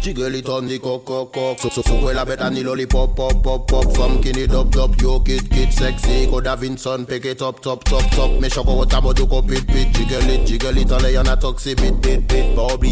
Jiggle 0.00 0.34
it 0.34 0.48
on 0.48 0.66
the 0.66 0.78
cock 0.78 1.04
cock 1.04 1.32
cock. 1.32 1.58
So 1.58 1.68
so 1.68 1.82
so 1.82 2.04
well 2.04 2.14
la 2.14 2.24
bête 2.24 2.40
and 2.40 2.56
the 2.56 2.62
lollipop 2.62 3.16
pop 3.16 3.42
pop 3.42 3.66
pop. 3.68 4.22
Qui 4.22 4.32
ni 4.32 4.46
dub 4.46 4.70
dub 4.70 5.00
yo 5.00 5.20
kid 5.20 5.50
kid 5.50 5.72
sexy. 5.72 6.26
Koda 6.26 6.56
Vinson 6.56 7.04
pick 7.06 7.24
it 7.24 7.42
up 7.42 7.60
top 7.60 7.84
top 7.84 8.08
top. 8.10 8.40
Me 8.40 8.48
choko 8.48 8.76
wota 8.78 9.02
mo 9.02 9.12
do 9.12 9.26
ko 9.26 9.42
pit 9.42 9.66
pit. 9.66 9.92
Jiggle 9.92 10.30
it 10.30 10.46
jiggle 10.46 10.78
it 10.78 10.92
on 10.92 11.02
le 11.02 11.12
yon 11.12 11.26
a 11.26 11.36
toxi 11.36 11.74
bit 11.74 12.00
bit 12.00 12.26
bit 12.28 12.48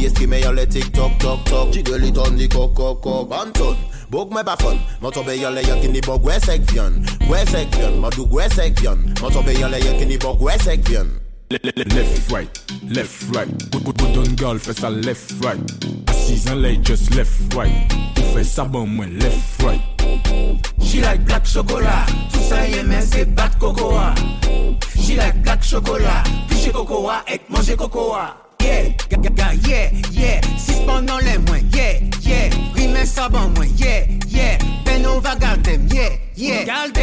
ce 0.08 0.14
qui 0.14 0.26
me 0.26 0.40
yon 0.40 0.52
le 0.52 0.66
tic 0.66 0.92
toc 0.92 1.18
toc 1.18 1.44
toc 1.44 1.72
Jiggle 1.72 2.04
it 2.04 2.18
on 2.18 2.36
the 2.36 2.48
cock 2.48 2.74
cock 2.74 3.02
cock. 3.02 3.32
Anton 3.32 3.76
Book 4.10 4.30
me 4.30 4.42
pa 4.42 4.56
fun 4.56 4.78
Mo 5.00 5.10
tombe 5.10 5.36
yon 5.36 5.54
le 5.54 5.62
yon 5.66 5.80
ki 5.80 5.88
ni 5.88 6.00
bo 6.00 6.18
gwe 6.18 6.38
sek 6.40 6.66
fion 6.70 7.02
Gwe 7.26 7.44
sek 7.50 7.74
fion 7.74 8.00
Mo 8.00 8.10
du 8.10 8.26
gwe 8.26 8.48
sek 8.54 8.78
fion 8.78 8.98
Mo 9.20 9.30
tombe 9.30 9.54
yon 9.58 9.70
le 9.70 9.82
yon 9.82 9.98
ki 9.98 10.06
ni 10.06 10.18
bo 10.18 10.34
gwe 10.38 10.58
sek 10.62 10.86
Left 11.48 12.32
right, 12.32 12.48
left 12.88 13.36
right 13.36 13.70
Good 13.70 14.36
girl 14.36 14.58
fais 14.58 14.72
ça 14.72 14.90
left 14.90 15.32
right 15.44 15.60
Assise 16.08 16.48
en 16.50 16.56
lay 16.56 16.76
just 16.82 17.14
left 17.14 17.54
right 17.54 17.72
Fais 18.34 18.42
ça 18.42 18.64
bon 18.64 18.86
moins 18.86 19.06
left 19.06 19.62
right 19.62 19.80
She 20.80 21.00
like 21.00 21.24
black 21.24 21.44
chocolat. 21.44 22.06
Tout 22.32 22.40
ça 22.48 22.66
y 22.66 22.74
est, 22.74 23.00
c'est 23.02 23.26
bat 23.26 23.50
cocoa. 23.58 24.14
She 24.98 25.16
like 25.16 25.42
black 25.42 25.62
chocolat. 25.62 26.22
Piche 26.48 26.72
cocoa 26.72 27.22
et 27.28 27.40
manger 27.48 27.76
cocoa. 27.76 28.36
Yeah, 28.60 28.92
yeah, 29.68 29.90
yeah. 30.12 30.40
Suspend 30.58 31.02
dans 31.02 31.18
les 31.18 31.38
moins, 31.38 31.60
yeah, 31.74 32.00
yeah. 32.22 32.50
Rime 32.74 33.04
ça 33.04 33.28
bon 33.28 33.50
moins, 33.54 33.66
yeah, 33.76 34.06
yeah. 34.28 34.58
Ben 34.96 35.06
on 35.08 35.20
va 35.20 35.36
garder, 35.36 35.78
yeah, 35.92 36.08
yeah. 36.36 36.64
Garde 36.64 36.96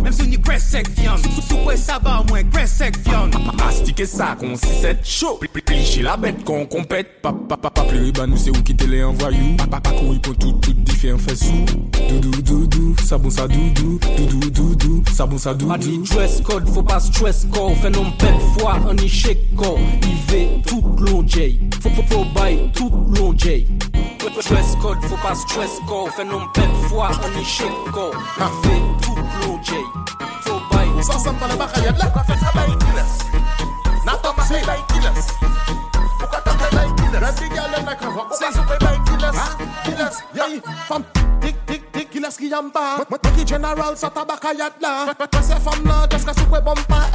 Même 0.00 0.12
si 0.12 0.22
on 0.22 0.40
presse 0.40 0.62
sec 0.62 0.86
fion 0.96 1.16
Sous 1.16 1.56
quoi 1.56 1.76
ça 1.76 1.98
va 1.98 2.22
moins 2.28 2.44
presse 2.44 2.74
sec 2.74 2.96
fion 3.04 3.30
Mastiquer 3.58 4.06
ça 4.06 4.36
qu'on 4.38 4.54
6-7 4.54 4.98
chaud 5.02 5.40
Plicher 5.64 6.02
la 6.02 6.16
bête 6.16 6.44
qu'on 6.44 6.66
compète. 6.66 7.20
Pas 7.20 7.32
pa 7.32 7.56
pa 7.56 7.70
pa 7.70 7.82
plus 7.82 8.12
bah 8.12 8.28
nous 8.28 8.36
c'est 8.36 8.50
où 8.50 8.62
qui 8.62 8.76
te 8.76 8.84
les 8.84 9.02
envoyou 9.02 9.56
Pas 9.56 9.80
pa 9.80 9.90
courir 9.90 10.20
pour 10.20 10.36
tout 10.36 10.52
tout 10.52 10.72
différent 10.72 11.18
fait 11.18 11.34
sous. 11.34 11.64
Doudou 12.08 12.42
doudou 12.42 12.96
ça 13.04 13.18
bon 13.18 13.30
ça 13.30 13.48
doudou 13.48 13.98
Doudou 14.16 14.50
doudou 14.50 15.04
ça 15.12 15.26
bon 15.26 15.38
ça 15.38 15.52
doudou 15.52 15.72
Pas 15.72 15.78
dit 15.78 15.98
dress 15.98 16.40
code 16.42 16.68
faut 16.68 16.82
pas 16.82 17.00
stress 17.00 17.44
code. 17.52 17.92
Non 17.92 18.12
belle 18.20 18.40
fois 18.56 18.78
un 18.88 18.96
échec 18.98 19.38
code 19.56 19.80
tout 20.66 20.96
long 20.98 21.24
J 21.26 21.60
Faut 21.82 21.90
faut 21.90 22.02
faut 22.08 22.24
bail 22.36 22.70
tout 22.72 22.92
long 23.16 23.34
J 23.36 23.66
Dress 24.48 24.76
code 24.80 24.98
faut 25.02 25.16
pas 25.16 25.34
stress 25.34 25.70
code. 25.88 26.26
Non 26.26 26.42
belle 26.54 26.88
fois 26.88 27.10
un 27.10 27.31
code 27.92 28.14
Il 28.36 28.42
va 28.42 28.50
tout 29.00 29.16
long 29.16 29.62
J 29.62 29.72
Faut 30.42 30.60
bail 30.70 31.02
Sasa 31.02 31.32
mpana 31.32 31.56
bakayat 31.56 31.98
la 31.98 32.06
Kwa 32.06 32.24
fesa 32.24 32.52
bay 32.54 32.68
killers 32.78 33.18
Nata 34.04 34.32
masi 34.36 34.54
bay 34.66 34.80
killers 34.88 35.26
Ukataka 36.22 36.70
bay 36.76 36.88
killers 36.96 37.22
Rebi 37.22 37.48
gale 37.54 37.84
na 37.84 37.94
kwa 37.94 38.36
Say 38.36 38.52
super 38.52 38.78
bay 38.80 38.98
killers 39.06 39.36
Killers 39.84 40.16
Yay 40.34 40.60
Fam. 40.88 41.04
Tik 41.40 41.56
tik 41.66 41.92
tik 41.92 42.10
killers 42.10 42.36
ki 42.36 42.50
yamba. 42.50 43.04
General 43.44 43.96
sa 43.96 44.10
la. 44.80 45.14
Fam 45.58 45.84
la 45.84 46.06
bomba. 46.60 47.08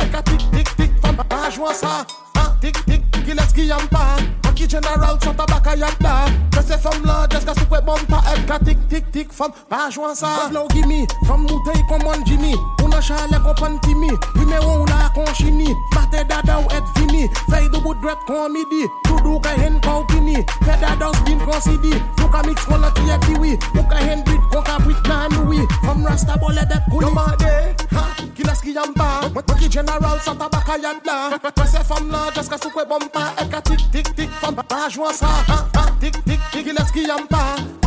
Tik 0.51 0.69
tik 0.77 0.91
Fam. 1.01 1.15
Ah, 1.19 1.23
Bajwa 1.23 1.73
sa. 1.73 2.05
Ah, 2.35 2.53
tik 2.61 2.75
tik 2.85 3.01
killers 3.25 3.53
ki 3.53 3.67
yamba 3.69 4.17
Maki 4.57 4.73
general 4.73 5.21
sa 5.21 5.29
tabakayat 5.37 6.01
la 6.01 6.25
Kwese 6.49 6.81
fam 6.81 7.05
la 7.05 7.27
Deska 7.29 7.53
super 7.53 7.77
bomba 7.85 8.17
Eka 8.33 8.57
tik 8.65 8.89
tik 8.89 9.05
tik 9.13 9.29
Fam 9.29 9.53
Bajwa 9.69 10.17
sa 10.17 10.49
Flow 10.49 10.65
gimme 10.73 11.05
Fam 11.29 11.45
moutei 11.45 11.77
komon 11.85 12.25
Jimmy 12.25 12.57
Una 12.97 13.05
chale 13.05 13.39
kompon 13.43 13.77
timi 13.81 14.09
Numéro 14.33 14.81
una 14.81 15.11
kon 15.13 15.31
chini 15.35 15.67
Bate 15.93 16.25
dada 16.27 16.59
ou 16.59 16.67
et 16.71 16.99
vini. 16.99 17.29
Fey 17.49 17.69
do 17.69 17.79
bout 17.79 17.93
dret 18.01 18.17
kon 18.25 18.49
midi. 18.49 18.87
Tudu 19.03 19.39
ka 19.39 19.49
hen 19.49 19.79
kon 19.81 20.03
pini. 20.07 20.35
Fe 20.65 20.73
dada 20.81 21.09
ou 21.09 21.13
spin 21.13 21.37
kon 21.45 21.59
sidi. 21.61 21.93
Nou 22.17 22.29
ka 22.29 22.41
mix 22.47 22.65
kon 22.65 22.81
la 22.81 22.89
tiye 22.97 23.17
kiwi. 23.27 23.57
Nou 23.75 23.85
ka 23.89 24.01
hen 24.01 24.23
brit 24.25 24.41
kon 24.51 24.63
ka 24.63 24.77
brit 24.79 24.97
nan 25.07 25.29
Fam 25.85 26.05
rasta 26.05 26.37
bole 26.37 26.63
det 26.69 26.81
kuli 26.89 27.05
Yo 27.05 27.11
made, 27.11 27.75
ha, 27.91 28.15
kilas 28.35 28.61
ki 28.61 28.73
yamba. 28.73 29.29
General 29.69 30.19
sa 30.23 30.33
tabaka 30.33 30.77
yad 30.81 31.05
la. 31.05 31.37
Kwese 31.53 31.83
fam 31.83 32.09
la, 32.09 32.31
just 32.33 32.49
ka 32.49 32.57
sukwe 32.57 32.85
bomba. 32.87 33.33
Eka 33.37 33.61
tik 33.61 33.91
tik 33.91 34.15
tik, 34.15 34.29
fam. 34.41 34.55
Ba 34.55 34.89
jwa 34.89 35.13
sa 35.13 35.27
Ha, 35.27 35.67
ha, 35.75 35.91
tik 35.99 36.17
tik 36.25 36.39
tik, 36.51 36.65
kilas 36.65 36.91
ki 36.91 37.07
yamba 37.07 37.86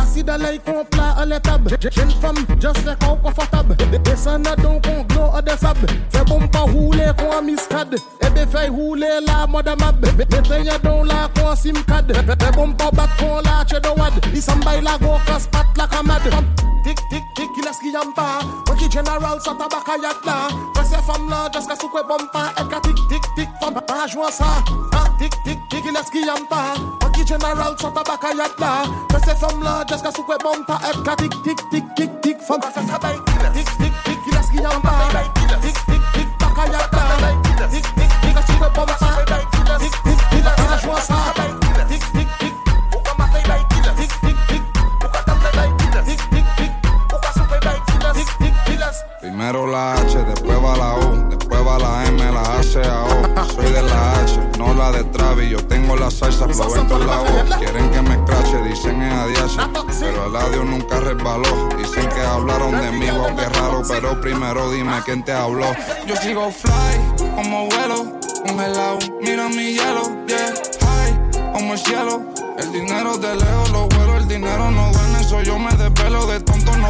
Acide 0.00 0.36
lay 0.38 0.58
kon 0.58 0.84
pla 0.90 1.14
an 1.20 1.28
le 1.28 1.40
tab. 1.40 1.68
Jen 1.80 2.10
fam, 2.20 2.36
just 2.60 2.84
le 2.84 2.94
kon 2.96 3.16
konfortab 3.22 3.74
Desan 4.04 4.42
na 4.42 4.54
don 4.56 4.80
kon 4.80 5.04
glo 5.08 5.30
a 5.34 5.42
de 5.42 5.56
sab. 5.56 5.76
Fe 6.10 6.24
bom 6.28 6.48
pa 6.48 6.60
roule 6.66 7.12
kon 7.18 7.32
a 7.32 7.40
miskad 7.42 7.94
Ebe 8.20 8.40
eh, 8.42 8.46
fey 8.46 8.68
roule 8.68 9.20
la 9.26 9.46
moda 9.46 9.76
mab. 9.76 10.04
Meten 10.16 10.64
ya 10.64 10.78
don 10.78 11.04
la 11.04 11.28
kon 11.34 11.56
sim 11.56 11.76
kad 11.86 12.12
Fe 12.12 12.50
bom 12.56 12.74
pa 12.76 12.90
bat 12.90 13.10
kon 13.18 13.42
la 13.44 13.64
che 13.64 13.80
do 13.80 13.94
wad. 13.96 14.12
Isam 14.34 14.60
bay 14.60 14.80
la 14.80 14.98
go 14.98 15.18
kas 15.26 15.46
pat 15.48 15.66
la 15.76 15.86
kamad 15.86 16.22
Tik 16.86 16.98
tik 17.10 17.24
tik 17.34 17.50
kilas 17.56 17.78
ki 17.82 17.90
yamba 17.90 18.46
Waki 18.68 18.88
general 18.88 19.40
sa 19.40 19.52
tabaka 19.58 19.98
yat 19.98 20.22
la 20.24 20.46
Kwese 20.74 21.00
fam 21.06 21.28
la 21.28 21.48
just 21.50 21.68
ka 21.68 21.74
sukwe 21.74 22.02
bomba 22.06 22.54
Eka 22.54 22.78
tik 22.80 22.98
tik 23.10 23.24
tik 23.36 23.48
fam. 23.60 23.74
Pa 23.74 24.06
jwa 24.06 24.30
sa 24.30 24.62
Ha, 24.94 25.02
Tik 25.18 25.34
tik 25.44 25.58
tik 25.70 25.82
kilas 25.82 26.10
ki 26.10 26.22
Waki 26.28 27.05
general 27.26 27.74
sa 27.74 27.90
tabaka 27.90 28.30
yat 28.38 28.54
la 28.62 28.86
Kwese 29.10 29.34
fam 29.34 29.60
la 29.60 29.84
just 29.84 30.04
ka 30.04 30.10
sukwe 30.14 30.38
bomba 30.38 30.78
Eka 30.86 31.16
tik 31.18 31.34
tik 31.42 31.58
tik 31.70 31.86
tik 31.98 32.10
tik 32.22 32.38
fam 32.46 32.60
Tik 32.62 33.68
tik 33.78 33.94
tik 34.06 34.18
kilas 34.24 34.48
ki 34.50 34.62
yamba 34.62 35.10
Tik 35.66 35.78
tik 35.90 36.02
tik 36.14 36.28
baka 36.38 36.64
yat 36.70 36.92
la 36.94 37.34
Tik 37.74 37.86
tik 37.98 38.12
tik 38.22 38.34
ka 38.34 38.42
sukwe 38.46 38.68
bomba 38.70 38.94
Tik 39.82 39.94
tik 40.06 40.20
tik 40.30 40.44
pa 40.46 40.76
jwa 40.78 40.98
sa 41.02 41.18
Tik 41.34 42.06
tik 42.14 42.30
tik 42.38 42.54
Tik 43.98 44.12
tik 44.22 44.38
tik 44.38 44.64
Tik 46.06 46.22
tik 46.30 46.46
tik 46.54 46.72
Tik 48.14 48.30
tik 48.38 48.54
kilas 48.66 49.02
Primero 49.20 49.66
la 49.66 49.94
H, 49.98 50.14
después 50.30 50.62
va 50.62 50.76
la 50.78 50.94
U, 51.02 51.25
la 51.64 52.04
M, 52.06 52.32
la 52.32 52.58
A, 52.58 52.62
C, 52.62 52.80
A, 52.80 53.04
O. 53.04 53.46
Soy 53.54 53.70
de 53.70 53.82
la 53.82 54.20
H, 54.20 54.40
no 54.58 54.74
la 54.74 54.92
de 54.92 55.04
Travis. 55.04 55.50
Yo 55.50 55.64
tengo 55.66 55.96
la 55.96 56.10
salsa, 56.10 56.48
flow 56.48 56.74
en 56.74 57.06
la 57.06 57.16
voz. 57.18 57.56
Quieren 57.58 57.90
que 57.90 58.02
me 58.02 58.14
escrache, 58.14 58.62
dicen 58.62 59.02
es 59.02 59.12
ADH. 59.12 59.70
Pero 60.00 60.26
el 60.26 60.36
audio 60.36 60.64
nunca 60.64 61.00
resbaló. 61.00 61.68
Dicen 61.76 62.08
que 62.08 62.20
hablaron 62.20 62.72
de 62.72 62.90
mí, 62.92 63.10
wow, 63.10 63.36
qué 63.36 63.48
raro. 63.58 63.82
Pero 63.88 64.20
primero 64.20 64.70
dime 64.70 65.00
quién 65.04 65.24
te 65.24 65.32
habló. 65.32 65.66
Yo 66.06 66.16
sigo 66.16 66.50
fly, 66.50 67.30
como 67.34 67.66
vuelo, 67.66 68.18
congelado. 68.46 68.98
Mira 69.20 69.48
mi 69.48 69.74
hielo, 69.74 70.02
yeah, 70.26 70.54
high, 70.80 71.52
como 71.52 71.72
el 71.74 71.78
cielo. 71.78 72.22
El 72.58 72.72
dinero 72.72 73.18
de 73.18 73.34
lejos 73.36 73.70
lo 73.70 73.86
vuelo, 73.86 74.16
el 74.16 74.28
dinero 74.28 74.70
no 74.70 74.90
duele, 74.90 75.05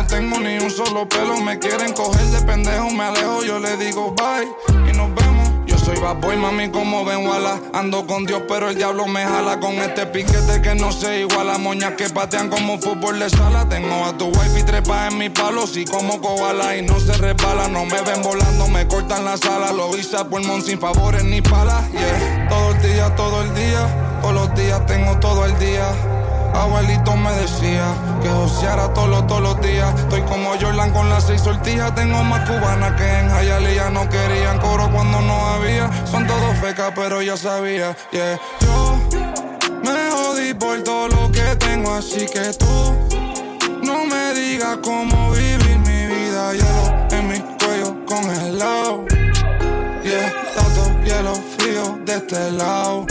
tengo 0.07 0.38
ni 0.38 0.59
un 0.59 0.70
solo 0.70 1.09
pelo. 1.09 1.36
Me 1.40 1.59
quieren 1.59 1.92
coger 1.92 2.26
de 2.26 2.40
pendejo, 2.42 2.90
me 2.90 3.04
alejo. 3.04 3.42
Yo 3.44 3.59
le 3.59 3.76
digo 3.76 4.14
bye 4.14 4.90
y 4.90 4.96
nos 4.96 5.14
vemos. 5.14 5.50
Yo 5.66 5.78
soy 5.78 5.98
bad 5.98 6.16
boy, 6.16 6.36
mami, 6.36 6.70
como 6.70 7.04
ven, 7.04 7.26
wala. 7.26 7.61
Ando 7.72 8.07
con 8.07 8.24
Dios, 8.24 8.42
pero 8.48 8.70
el 8.70 8.76
diablo 8.76 9.07
me 9.07 9.24
jala 9.24 9.59
con 9.59 9.74
este 9.74 10.07
piquete 10.07 10.62
que 10.62 10.74
no 10.74 10.92
se 10.92 11.20
iguala. 11.20 11.59
Moñas 11.59 11.92
que 11.92 12.09
patean 12.09 12.48
como 12.48 12.78
fútbol 12.78 13.18
de 13.18 13.30
sala. 13.30 13.68
Tengo 13.68 14.04
a 14.04 14.16
tu 14.16 14.26
wife 14.26 14.61
y 14.61 14.62
trepa 14.62 15.09
en 15.09 15.18
mis 15.18 15.30
palos. 15.30 15.76
Y 15.76 15.84
como 15.84 16.20
koala 16.20 16.76
y 16.76 16.82
no 16.82 16.98
se 17.00 17.12
resbala. 17.14 17.68
No 17.68 17.84
me 17.84 18.00
ven 18.02 18.22
volando, 18.22 18.68
me 18.68 18.86
cortan 18.86 19.24
la 19.24 19.36
sala. 19.36 19.72
Lo 19.72 19.96
hice 19.96 20.16
a 20.16 20.24
pulmón 20.24 20.62
sin 20.62 20.78
favores 20.78 21.24
ni 21.24 21.40
palas. 21.40 21.90
Yeah, 21.92 22.48
todo 22.48 22.70
el 22.70 22.82
día, 22.82 23.16
todo 23.16 23.42
el 23.42 23.54
día. 23.54 24.18
Todos 24.22 24.34
los 24.34 24.54
días 24.54 24.84
tengo 24.86 25.18
todo 25.18 25.44
el 25.44 25.59
día. 25.59 26.16
Abuelito 26.57 27.14
me 27.16 27.32
decía 27.32 27.84
que 28.22 28.28
joseara 28.28 28.92
todos 28.94 29.26
todos 29.26 29.42
los 29.42 29.61
días. 29.61 29.94
Estoy 30.00 30.22
como 30.22 30.50
Jordan 30.61 30.90
con 30.90 31.09
las 31.09 31.24
seis 31.24 31.42
sortijas. 31.42 31.94
Tengo 31.94 32.24
más 32.24 32.48
cubanas 32.48 32.92
que 32.92 33.07
en 33.07 33.28
Hialeah. 33.28 33.90
No 33.90 34.09
querían 34.09 34.59
coro 34.59 34.90
cuando 34.90 35.20
no 35.20 35.46
había. 35.48 35.90
Son 36.07 36.26
todos 36.26 36.57
fecas, 36.59 36.92
pero 36.94 37.20
ya 37.22 37.36
sabía. 37.36 37.96
Yeah. 38.11 38.40
Yo 38.61 38.98
me 39.82 40.11
jodí 40.11 40.54
por 40.54 40.82
todo 40.82 41.09
lo 41.09 41.30
que 41.30 41.57
tengo, 41.57 41.94
así 41.94 42.26
que 42.26 42.52
tú 42.54 42.96
no 43.82 44.07
me 44.07 44.34
digas 44.34 44.78
cómo 44.82 45.32
vivir 45.32 45.78
mi 45.78 46.07
vida. 46.07 46.52
Hielo 46.52 47.07
en 47.11 47.28
mi 47.28 47.38
cuello 47.59 48.07
congelado. 48.07 49.04
Yeah, 50.02 50.32
tanto 50.54 51.04
hielo 51.04 51.34
frío 51.59 51.98
de 52.04 52.14
este 52.14 52.50
lado. 52.52 53.07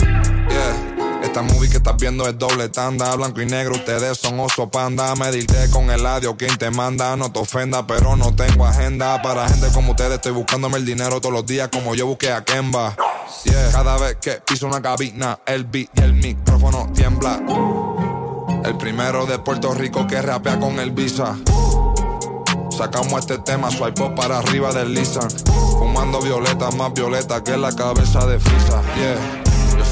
Esta 1.36 1.52
movie 1.52 1.68
que 1.68 1.76
estás 1.76 1.98
viendo 1.98 2.26
es 2.26 2.38
doble 2.38 2.70
tanda, 2.70 3.14
blanco 3.14 3.42
y 3.42 3.44
negro, 3.44 3.74
ustedes 3.74 4.16
son 4.16 4.40
oso 4.40 4.70
panda. 4.70 5.14
Medirte 5.16 5.68
con 5.70 5.90
el 5.90 6.06
audio, 6.06 6.34
quien 6.34 6.56
te 6.56 6.70
manda, 6.70 7.14
no 7.14 7.30
te 7.30 7.38
ofenda, 7.40 7.86
pero 7.86 8.16
no 8.16 8.34
tengo 8.34 8.64
agenda. 8.64 9.20
Para 9.20 9.46
gente 9.46 9.68
como 9.74 9.90
ustedes, 9.90 10.14
estoy 10.14 10.32
buscándome 10.32 10.78
el 10.78 10.86
dinero 10.86 11.20
todos 11.20 11.34
los 11.34 11.44
días, 11.44 11.68
como 11.70 11.94
yo 11.94 12.06
busqué 12.06 12.32
a 12.32 12.42
Kemba. 12.42 12.96
Cada 13.70 13.98
vez 13.98 14.16
que 14.16 14.40
piso 14.46 14.66
una 14.66 14.80
cabina, 14.80 15.38
el 15.44 15.64
beat 15.64 15.90
y 15.98 16.00
el 16.00 16.14
micrófono 16.14 16.90
tiembla. 16.94 17.42
El 18.64 18.78
primero 18.78 19.26
de 19.26 19.38
Puerto 19.38 19.74
Rico 19.74 20.06
que 20.06 20.22
rapea 20.22 20.58
con 20.58 20.78
el 20.78 20.90
visa. 20.92 21.36
Sacamos 22.74 23.12
este 23.20 23.36
tema, 23.40 23.70
swipe 23.70 24.02
up 24.02 24.14
para 24.14 24.38
arriba 24.38 24.72
del 24.72 24.94
Lisan. 24.94 25.28
Fumando 25.78 26.18
violeta, 26.22 26.70
más 26.70 26.94
violeta 26.94 27.44
que 27.44 27.58
la 27.58 27.76
cabeza 27.76 28.24
de 28.24 28.40
Frisa. 28.40 28.80
Yeah. 28.96 29.45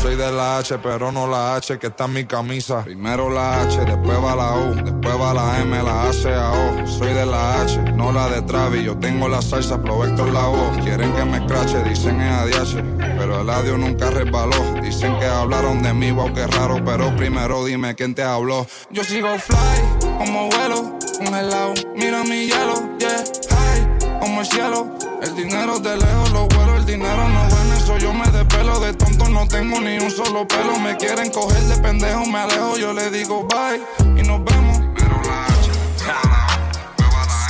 Soy 0.04 0.16
de 0.16 0.30
la 0.30 0.58
H, 0.58 0.76
pero 0.82 1.10
no 1.10 1.26
la 1.26 1.56
H 1.56 1.78
que 1.78 1.86
está 1.86 2.04
en 2.04 2.12
mi 2.12 2.26
camisa. 2.26 2.84
Primero 2.84 3.30
la 3.30 3.62
H, 3.62 3.86
después 3.86 4.18
va 4.22 4.36
la 4.36 4.54
U, 4.54 4.74
después 4.74 5.18
va 5.18 5.32
la 5.32 5.62
M, 5.62 5.82
la 5.82 6.02
A, 6.02 6.10
A, 6.10 6.52
O. 6.52 6.86
Soy 6.86 7.14
de 7.14 7.24
la 7.24 7.62
H, 7.62 7.80
no 7.94 8.12
la 8.12 8.28
de 8.28 8.42
Travis. 8.42 8.84
Yo 8.84 8.98
tengo 8.98 9.28
la 9.28 9.40
salsa, 9.40 9.80
Provector 9.80 10.30
la 10.30 10.44
voz. 10.44 10.76
Quieren 10.84 11.10
que 11.14 11.24
me 11.24 11.38
escrache, 11.38 11.82
dicen 11.84 12.20
es 12.20 12.30
ADH. 12.30 12.82
Pero 12.98 13.40
el 13.40 13.48
audio 13.48 13.78
nunca 13.78 14.10
resbaló. 14.10 14.74
Dicen 14.82 15.18
que 15.18 15.24
hablaron 15.24 15.82
de 15.82 15.94
mí, 15.94 16.10
wow, 16.10 16.34
qué 16.34 16.46
raro. 16.48 16.84
Pero 16.84 17.16
primero 17.16 17.64
dime 17.64 17.94
quién 17.94 18.14
te 18.14 18.22
habló. 18.22 18.66
Yo 18.90 19.02
sigo 19.04 19.38
fly, 19.38 20.10
como 20.18 20.50
vuelo, 20.50 20.98
congelado. 21.16 21.72
Mira 21.96 22.22
mi 22.24 22.44
hielo, 22.44 22.74
yeah, 22.98 23.24
high, 23.48 24.20
como 24.20 24.42
el 24.42 24.46
cielo. 24.46 24.86
El 25.22 25.34
dinero 25.34 25.78
de 25.78 25.96
lejos 25.96 26.30
lo 26.32 26.46
vuelo, 26.48 26.76
el 26.76 26.84
dinero 26.84 27.26
no 27.26 27.48
duele, 27.48 27.73
eso 27.84 27.98
yo 27.98 28.12
me 28.12 28.26
despelo. 28.30 28.80
De 28.80 28.94
tonto 28.94 29.28
no 29.28 29.46
tengo 29.46 29.80
ni 29.80 29.98
un 29.98 30.10
solo 30.10 30.46
pelo. 30.48 30.78
Me 30.78 30.96
quieren 30.96 31.30
coger 31.30 31.62
de 31.64 31.76
pendejo, 31.76 32.24
me 32.26 32.38
alejo. 32.38 32.78
Yo 32.78 32.92
le 32.92 33.10
digo 33.10 33.46
bye 33.46 33.80
y 34.18 34.22
nos 34.26 34.42
vemos. 34.44 34.80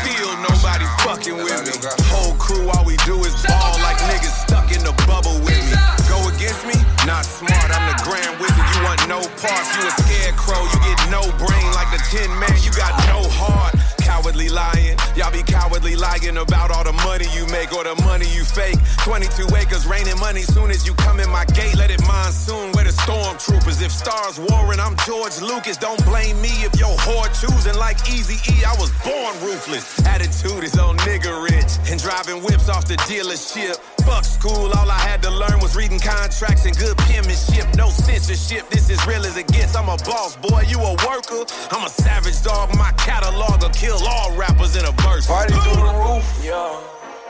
Still 0.00 0.36
nobody 0.64 0.86
fucking 1.04 1.36
with 1.36 1.60
me. 1.68 1.76
Whole 2.08 2.34
crew, 2.36 2.68
all 2.70 2.84
we 2.84 2.96
do 3.04 3.20
is 3.20 3.34
ball 3.44 3.76
like 3.84 4.00
niggas 4.08 4.32
stuck 4.48 4.72
in 4.72 4.80
the 4.80 4.96
bubble 5.04 5.36
with 5.44 5.60
me. 5.68 5.76
Go 6.08 6.16
against 6.32 6.64
me? 6.64 6.74
Not 7.04 7.24
smart, 7.24 7.68
I'm 7.68 7.84
the 7.92 8.00
grand 8.00 8.40
wizard. 8.40 8.64
You 8.72 8.80
want 8.80 9.00
no 9.06 9.20
parts, 9.44 9.68
you 9.76 9.84
a 9.84 9.92
scarecrow. 10.00 10.64
You 10.72 10.78
get 10.88 10.98
no 11.12 11.20
brain 11.36 11.68
like 11.76 11.92
the 11.92 12.00
tin 12.08 12.32
man, 12.40 12.56
you 12.64 12.72
got 12.72 12.96
no 13.12 13.28
heart. 13.28 13.76
Cowardly 14.00 14.48
lying, 14.48 14.96
y'all 15.16 15.32
be 15.32 15.42
cowardly 15.42 15.96
lying 15.96 16.36
about 16.36 16.70
all 16.70 16.84
the 16.84 16.92
money 17.04 17.26
you 17.32 17.44
make 17.48 17.72
or 17.72 17.84
the 17.84 17.96
money 18.04 18.28
you 18.32 18.44
fake. 18.44 18.76
22 19.02 19.48
acres 19.56 19.86
raining 19.86 20.18
money 20.18 20.42
soon 20.42 20.70
as 20.70 20.86
you 20.86 20.94
come 20.94 21.20
in 21.20 21.28
my 21.28 21.44
gate. 21.56 21.76
Let 21.76 21.90
it 21.90 22.00
monsoon 22.06 22.72
where 22.72 22.84
the 22.84 22.92
stormtroopers. 22.92 23.82
If 23.82 23.92
stars 23.92 24.38
warring, 24.38 24.80
I'm 24.80 24.96
George 25.04 25.40
Lucas. 25.40 25.76
Don't 25.76 26.02
blame 26.04 26.40
me 26.40 26.52
if 26.64 26.78
your 26.78 26.94
whore 27.04 27.28
choosing 27.40 27.76
like 27.76 27.96
Eazy 28.04 28.36
E. 28.52 28.64
I 28.64 28.76
was 28.78 28.92
born 29.02 29.32
ruthless. 29.40 29.84
Attitude 30.06 30.53
is 30.62 30.78
on 30.78 30.96
nigga 30.98 31.42
rich. 31.42 31.72
And 31.90 32.00
driving 32.00 32.42
whips 32.42 32.68
off 32.68 32.86
the 32.86 32.96
dealership. 33.08 33.76
Fuck 34.04 34.24
school, 34.24 34.70
all 34.76 34.90
I 34.90 34.98
had 34.98 35.22
to 35.22 35.30
learn 35.30 35.58
was 35.60 35.74
reading 35.74 35.98
contracts 35.98 36.66
and 36.66 36.76
good 36.76 36.96
penmanship. 36.98 37.66
No 37.76 37.88
censorship, 37.88 38.68
this 38.68 38.90
is 38.90 39.04
real 39.06 39.24
as 39.24 39.36
it 39.36 39.48
gets. 39.48 39.74
I'm 39.74 39.88
a 39.88 39.96
boss, 40.04 40.36
boy, 40.36 40.64
you 40.68 40.78
a 40.78 40.92
worker. 41.06 41.44
I'm 41.70 41.84
a 41.84 41.88
savage 41.88 42.42
dog, 42.42 42.76
my 42.76 42.92
catalog 42.92 43.62
will 43.62 43.70
kill 43.70 43.98
all 44.06 44.36
rappers 44.36 44.76
in 44.76 44.84
a 44.84 44.92
verse. 45.02 45.26
Party 45.26 45.54
through 45.54 45.82
the 45.82 45.94
roof, 46.06 46.40
yeah. 46.44 46.80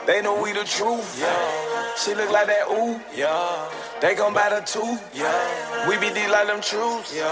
They 0.07 0.21
know 0.21 0.43
we 0.43 0.53
the 0.53 0.65
truth, 0.65 1.17
yeah. 1.19 1.95
She 1.97 2.15
look 2.15 2.31
like 2.31 2.47
that 2.47 2.69
ooh, 2.69 3.01
yeah. 3.17 3.71
They 4.03 4.15
gon' 4.15 4.35
buy 4.35 4.51
the 4.51 4.61
two, 4.61 4.99
yeah. 5.15 5.89
We 5.89 5.97
be 5.97 6.13
D 6.13 6.29
like 6.29 6.47
them 6.47 6.61
truths, 6.61 7.15
yeah. 7.17 7.25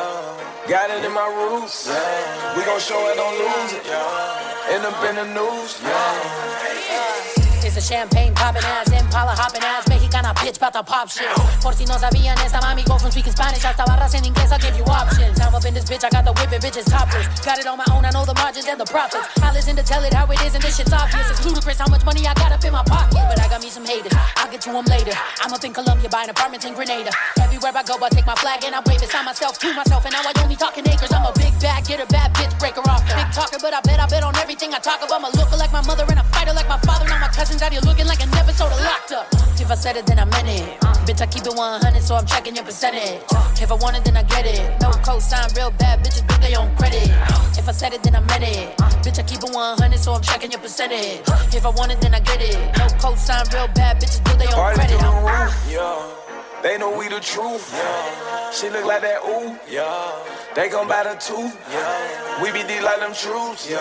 Got 0.69 0.89
it 0.91 1.05
in 1.05 1.13
my 1.13 1.27
roots, 1.29 1.87
yeah. 1.89 2.57
We 2.57 2.65
gon' 2.65 2.81
show 2.81 3.11
it, 3.11 3.17
don't 3.17 3.37
lose 3.37 3.73
it, 3.75 3.87
yeah. 3.87 4.52
End 4.71 4.85
up 4.85 5.05
in 5.05 5.17
the 5.17 5.25
news, 5.35 5.81
yeah. 5.83 7.32
It's 7.65 7.77
a 7.77 7.81
champagne 7.81 8.35
popping 8.35 8.65
ass, 8.65 8.91
Impala 8.91 9.39
hopping 9.39 9.63
ass, 9.63 9.87
mexicana 9.87 10.35
bitch 10.35 10.59
bout 10.59 10.73
to 10.73 10.83
pop 10.83 11.09
shit. 11.09 11.31
Por 11.63 11.73
si 11.73 11.85
no 11.87 11.95
sabían, 11.95 12.35
esta 12.43 12.59
mami 12.59 12.83
go 12.85 12.99
from 12.99 13.13
speaking 13.13 13.33
Spanish 13.33 13.63
hasta 13.63 13.85
barras 13.87 14.13
en 14.15 14.25
inglés, 14.25 14.51
I'll 14.51 14.59
give 14.59 14.77
you 14.77 14.83
options. 14.85 15.39
I'm 15.39 15.55
up 15.55 15.65
in 15.65 15.73
this 15.73 15.85
bitch, 15.85 16.03
I 16.03 16.11
got 16.11 16.25
the 16.25 16.33
whip 16.35 16.51
and 16.51 16.59
bitches 16.59 16.91
topless. 16.91 17.23
Got 17.47 17.61
it 17.61 17.67
on 17.69 17.79
my 17.79 17.87
own, 17.95 18.05
I 18.05 18.11
know 18.11 18.27
the 18.27 18.35
margins 18.35 18.67
and 18.67 18.81
the 18.81 18.85
profits. 18.85 19.31
I 19.41 19.53
listen 19.55 19.77
to 19.77 19.83
tell 19.85 20.03
it 20.03 20.13
how 20.13 20.27
it 20.27 20.43
is, 20.43 20.55
and 20.59 20.63
this 20.63 20.77
shit's 20.77 20.93
obvious. 20.93 21.31
It's 21.31 21.47
ludicrous 21.47 21.79
how 21.79 21.87
much 21.87 22.05
money 22.05 22.27
I 22.27 22.35
got 22.35 22.51
up 22.51 22.65
in 22.65 22.73
my 22.73 22.83
pocket, 22.83 23.23
but 23.31 23.39
I 23.39 23.47
got 23.47 23.63
me 23.63 23.71
some 23.71 23.87
haters. 23.87 24.13
I'll 24.35 24.51
get 24.51 24.61
to 24.67 24.73
them 24.75 24.85
later. 24.91 25.15
I'm 25.39 25.55
up 25.55 25.63
in 25.63 25.73
Colombia 25.73 26.09
buying 26.11 26.31
apartments 26.31 26.67
in 26.67 26.75
Grenada. 26.75 27.15
Everywhere 27.39 27.71
I 27.79 27.85
go, 27.87 27.95
I 28.03 28.09
take 28.11 28.27
my 28.27 28.35
flag 28.43 28.65
and 28.67 28.75
I 28.75 28.83
wave 28.91 28.99
it. 28.99 29.09
Sign 29.09 29.25
myself 29.25 29.63
to 29.63 29.73
myself, 29.73 30.03
and 30.05 30.13
now 30.13 30.27
I 30.27 30.35
only 30.43 30.57
talking 30.57 30.83
acres. 30.91 31.13
I'm 31.15 31.25
a 31.25 31.33
big 31.39 31.55
bad, 31.63 31.87
get 31.87 32.03
a 32.03 32.07
bad 32.11 32.35
bitch, 32.35 32.59
break 32.59 32.75
her 32.75 32.83
off. 32.91 33.07
Big 33.07 33.31
talker, 33.31 33.63
but 33.63 33.71
I 33.71 33.81
bet 33.87 34.03
I 34.03 34.07
bet 34.11 34.27
on 34.27 34.35
everything 34.43 34.75
I 34.75 34.83
talk 34.83 34.99
about. 34.99 35.23
I'm 35.23 35.31
a 35.31 35.37
looker 35.39 35.57
like 35.57 35.71
my 35.71 35.85
mother 35.87 36.05
and 36.11 36.19
a 36.19 36.25
fighter 36.35 36.53
like 36.53 36.67
my 36.69 36.79
father. 36.83 37.07
Now 37.07 37.23
my 37.23 37.31
cousins 37.53 37.63
out 37.63 37.73
here 37.73 37.83
looking 37.83 38.07
like 38.07 38.23
an 38.23 38.33
episode 38.35 38.73
of 38.73 38.81
Locked 38.81 39.13
Up. 39.13 39.27
If 39.61 39.71
I 39.71 39.75
said 39.75 39.97
it, 39.97 40.07
then 40.07 40.19
I 40.19 40.25
meant 40.25 40.49
it. 40.49 40.81
Bitch, 41.07 41.21
I 41.21 41.27
keep 41.27 41.45
it 41.45 41.55
100, 41.55 42.03
so 42.03 42.15
I'm 42.15 42.25
checking 42.25 42.55
your 42.55 42.65
percentage. 42.65 43.21
If 43.61 43.71
I 43.71 43.75
want 43.75 43.97
it, 43.97 44.05
then 44.05 44.17
I 44.17 44.23
get 44.23 44.47
it. 44.47 44.81
No 44.81 44.89
cosign, 45.05 45.55
real 45.57 45.71
bad 45.73 46.01
bitches 46.01 46.27
do 46.27 46.35
they 46.41 46.57
own 46.57 46.75
credit. 46.77 47.11
If 47.59 47.69
I 47.69 47.73
said 47.73 47.93
it, 47.93 48.03
then 48.03 48.17
I 48.17 48.21
meant 48.21 48.45
it. 48.45 48.77
Bitch, 49.05 49.19
I 49.19 49.23
keep 49.23 49.43
it 49.43 49.51
100, 49.53 49.99
so 49.99 50.15
I'm 50.15 50.23
checking 50.23 50.51
your 50.51 50.61
percentage. 50.61 51.21
If 51.55 51.67
I 51.67 51.71
want 51.71 51.93
it, 51.93 52.01
then 52.01 52.15
I 52.15 52.21
get 52.21 52.41
it. 52.41 52.57
No 52.79 52.87
cosign, 53.03 53.53
real 53.53 53.69
bad 53.75 54.01
bitches 54.01 54.25
do 54.25 54.37
they 54.39 54.47
Party 54.47 54.79
credit. 54.79 54.99
through 54.99 55.11
the 55.11 55.21
roof, 55.21 55.67
yeah. 55.71 56.22
They 56.63 56.79
know 56.79 56.97
we 56.97 57.09
the 57.09 57.19
truth, 57.19 57.73
yeah. 57.75 58.51
She 58.53 58.71
look 58.71 58.85
like 58.85 59.03
that 59.03 59.19
ooh, 59.27 59.59
yeah. 59.69 60.13
They 60.55 60.69
gon' 60.69 60.87
buy 60.87 61.03
the 61.03 61.15
two, 61.19 61.51
yeah. 61.71 62.41
We 62.43 62.53
be 62.53 62.63
D 62.63 62.81
like 62.81 63.01
them 63.01 63.13
truths, 63.13 63.69
yeah. 63.69 63.79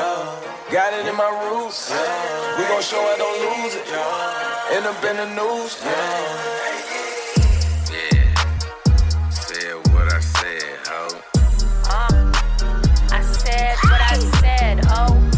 Got 0.72 0.94
it 0.94 1.06
in 1.06 1.16
my 1.16 1.30
roots, 1.46 1.92
yeah. 1.92 2.58
We 2.58 2.64
gon' 2.66 2.82
show 2.82 2.98
I 2.98 3.18
don't 3.22 3.38
lose 3.62 3.76
it, 3.76 3.86
yeah. 3.88 4.76
End 4.76 4.86
up 4.88 5.04
in 5.06 5.16
the 5.18 5.28
news, 5.38 5.78
yeah. 5.86 6.72
Said 9.30 9.76
what 9.94 10.12
I 10.12 10.20
said, 10.20 10.64
ho. 10.88 11.08
Uh, 11.86 12.32
I 13.12 13.22
said 13.22 13.76
what 13.84 14.02
I 14.02 14.18
said, 14.42 14.82
oh. 14.90 15.30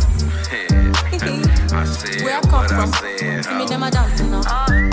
I 1.76 1.86
said 1.86 2.22
Where 2.24 2.38
I 2.38 2.42
come 2.42 2.52
what 2.54 2.70
from? 2.70 2.94
I 2.94 2.98
said, 3.18 3.44
See 3.46 3.52
me 3.52 3.64
ho. 3.64 3.68
them 3.68 3.84
a 3.84 3.92
dancing 3.92 4.32
now. 4.32 4.42
I 4.46 4.92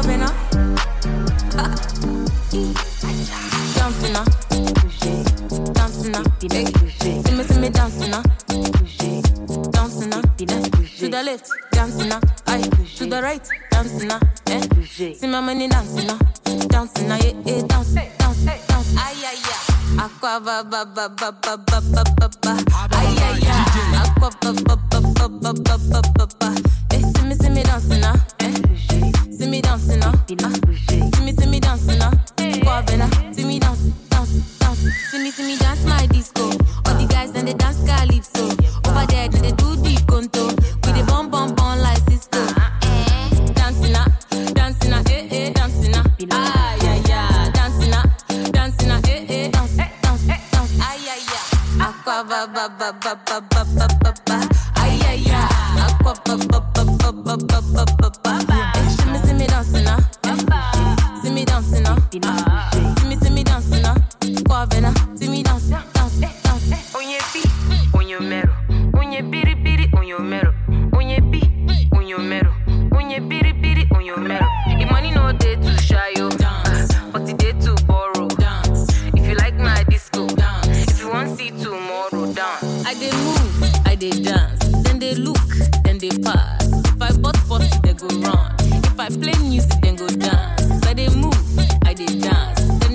bitch. 0.00 0.06
Come 0.06 0.10
in 0.10 0.20
now. 0.20 0.32
Dancing 3.74 4.12
now. 4.12 4.24
Dancing. 5.72 6.14
Hey. 6.50 6.66
See 7.22 7.34
me, 7.34 7.44
see 7.44 7.60
me 7.60 7.68
dancing 7.68 8.10
now. 8.10 8.22
Dancing 9.70 10.10
now. 10.10 10.20
To 10.98 11.08
the 11.08 11.22
left, 11.24 11.50
dancing. 11.72 12.12
Aye. 12.46 12.68
To 12.96 13.06
the 13.06 13.20
right, 13.22 13.48
dancing 13.70 14.08
now. 14.08 14.20
Eh. 14.48 14.60
See 15.14 15.26
my 15.26 15.40
money 15.40 15.68
dancing 15.68 16.06
now. 16.06 16.18
Dancing 16.68 17.08
now. 17.08 17.16
Yeah, 17.16 17.32
yeah. 17.44 17.66
Dance, 17.66 17.94
dance, 17.94 18.44
dance. 18.44 18.96
Aye, 18.96 19.14
aye, 19.26 19.36
aye. 19.36 20.04
Aqua 20.04 20.40
ba 20.40 20.62
ba 20.64 20.84
ba 20.84 21.08
ba 21.08 21.32
ba 21.32 21.56
ba 21.56 21.80
ba 21.80 22.04
ba 22.18 22.28
ba. 22.42 22.56
Aye, 22.92 23.06
aye, 23.06 23.46
aye. 23.46 24.02
Aqua 24.02 24.30
ba 24.40 24.52
ba 24.52 24.76
ba 24.76 25.00
ba 25.00 25.28
ba 25.28 25.52
ba 25.52 25.78
ba 25.78 26.00
ba 26.16 26.26
ba. 26.38 26.54
Eh. 26.92 27.00
See 27.00 27.24
me, 27.26 27.34
see 27.34 27.50
me 27.50 27.62
dancing 27.62 28.00
now 28.00 28.29
party. 30.36 30.76
See 31.14 31.24
me, 31.24 31.32
see 31.32 31.46
me 31.46 31.60
dancing 31.60 31.98
now. 31.98 32.10
Hey. 32.36 32.52
See 33.32 33.44
me 33.44 33.58
dance, 33.58 33.80
dance, 34.10 34.58
dance. 34.58 34.78
See 35.10 35.18
me, 35.18 35.30
see 35.30 35.46
me 35.46 35.56
dance 35.56 35.84
my 35.84 36.06
disco. 36.06 36.44
All 36.86 36.94
the 36.94 37.06
guys 37.08 37.32
then 37.32 37.46
they 37.46 37.54
dance 37.54 37.78
calypso. 37.86 38.44
Over 38.88 39.06
there 39.06 39.28
then 39.28 39.42
they 39.42 39.52
do 39.52 39.76
the 39.76 39.94
conto. 40.06 40.46
With 40.46 40.94
the 40.96 41.04
bum 41.06 41.30
bum 41.30 41.54
bum 41.54 41.78
like 41.80 41.98
Cisco. 42.08 42.40
Eh, 42.82 43.52
dancing 43.54 43.92
now, 43.92 44.06
dancing 44.54 44.90
now, 44.90 45.02
eh 45.10 45.28
eh, 45.30 45.52
dancing 45.52 45.92
now. 45.92 46.04
Ah 46.30 46.76
yeah 46.82 46.96
yeah, 47.08 47.50
dancing 47.52 47.90
now, 47.90 48.04
dancing 48.52 48.88
now, 48.88 49.00
eh 49.08 49.26
eh, 49.28 49.50
dance, 49.50 49.76
dance. 49.76 50.26
Ah 50.80 50.94
yeah 51.04 51.18
yeah. 51.30 51.86
Aqua 51.86 52.24
ba 52.24 52.46
ba 52.46 52.68
ba 52.78 52.92
ba 53.00 53.14
ba 53.24 53.40
ba. 53.50 53.59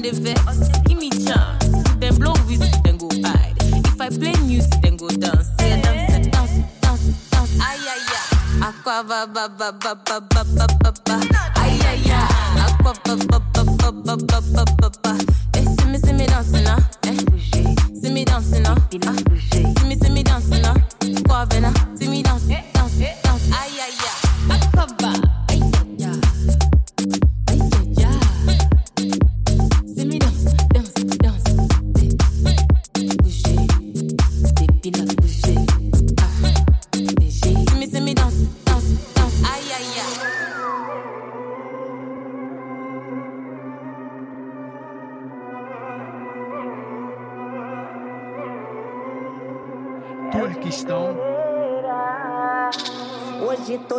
Then 0.06 0.24
vex, 0.24 0.70
give 0.86 1.00
me 1.00 1.10
chance. 1.10 1.66
Then 1.98 2.16
blow 2.20 2.34
whistle, 2.46 2.70
then 2.84 2.98
go 2.98 3.10
hide. 3.26 3.56
If 3.58 4.00
I 4.00 4.10
play 4.10 4.36
music, 4.46 4.80
then 4.84 4.98
go 4.98 5.08
dance. 5.08 5.50
Yeah, 5.60 5.82
dance, 5.82 6.30
dance, 6.30 6.52
dance, 6.80 7.30
dance. 7.32 7.60
Ay 7.60 7.82
ay 7.90 8.06
ay. 8.14 8.70
Aqua 8.70 9.02
ba 9.02 9.26
ba 9.26 9.50
ba 9.50 9.74
ba 9.74 9.96
ba 10.06 10.22
ba 10.22 10.44
ba 10.46 10.68
ba 10.78 10.92
ba. 11.06 11.18
Ay 11.58 11.82
ay 11.90 12.06
ay. 12.06 12.22
Aqua 12.70 12.94
ba 13.02 13.16
ba 13.18 13.40
ba 13.50 13.64
ba 13.66 13.92
ba 14.06 14.16
ba 14.16 14.42
ba 14.54 14.64
ba 14.78 14.90
ba. 15.02 15.18
Eh, 15.58 15.66
see 15.74 15.86
me, 15.90 15.98
see 15.98 16.14
me 16.14 16.28
dancing 16.28 16.64
now. 16.64 16.78
Eh. 17.10 17.18
See 17.98 18.12
me 18.14 18.26
dancing 18.26 18.62
now. 18.62 18.78
Ah. 19.10 19.35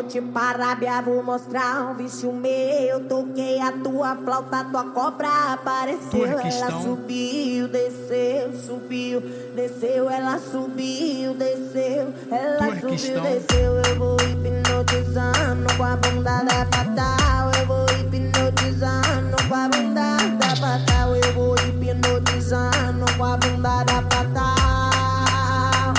Tô 0.07 0.13
de 0.13 0.21
parábia, 0.21 1.03
vou 1.03 1.21
mostrar 1.23 1.91
um 1.91 1.95
vício 1.95 2.33
meu. 2.33 3.01
Toquei 3.09 3.61
a 3.61 3.73
tua 3.73 4.15
flauta, 4.15 4.65
tua 4.65 4.85
cobra 4.85 5.29
apareceu. 5.53 6.27
Ela 6.27 6.81
subiu, 6.81 7.67
desceu, 7.67 8.53
subiu, 8.55 9.21
desceu. 9.55 10.09
Ela 10.09 10.39
subiu, 10.39 11.35
desceu. 11.35 12.15
Ela 12.31 12.81
subiu, 12.81 13.21
desceu. 13.21 13.83
Eu 13.89 13.99
vou 13.99 14.17
hipnotizando 14.21 15.77
com 15.77 15.83
a 15.83 15.97
bunda 15.97 16.45
da 16.45 16.67
fatal. 16.67 17.51
Eu 17.59 17.67
vou 17.67 17.87
hipnotizando 17.99 19.37
com 19.49 19.55
a 19.55 19.69
bunda 19.69 20.17
da 20.39 20.57
fatal. 20.57 21.17
Eu 21.17 21.33
vou 21.33 21.55
hipnotizando 21.57 23.05
com 23.17 23.25
a 23.25 23.37
bunda 23.37 23.83
da 23.85 24.03
fatal. 24.03 25.95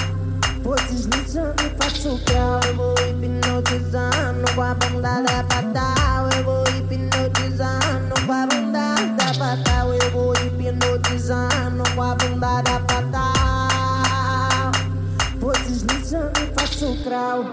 Vou 0.63 0.75
deslizando 0.75 1.55
e 1.61 1.69
faço 1.81 2.17
grau 2.25 2.97
hipnotizando 3.67 4.55
com 4.55 4.61
a 4.61 4.73
bunda 4.73 5.21
da. 5.21 5.43
Eu 6.37 6.43
vou 6.43 6.63
hipnotizando 6.69 8.15
com 8.25 8.31
a 8.31 8.47
bunda 8.47 8.95
da 9.17 9.33
pata. 9.37 9.85
Eu 10.01 10.11
vou 10.11 10.33
hipnotizando 10.33 11.83
com 11.93 12.01
a 12.01 12.15
bunda 12.15 12.61
da 12.61 12.79
pata. 12.79 13.23
Vou 15.39 15.51
deslizando 15.51 16.31
e 16.39 16.59
faço 16.59 16.97
crawl. 17.03 17.45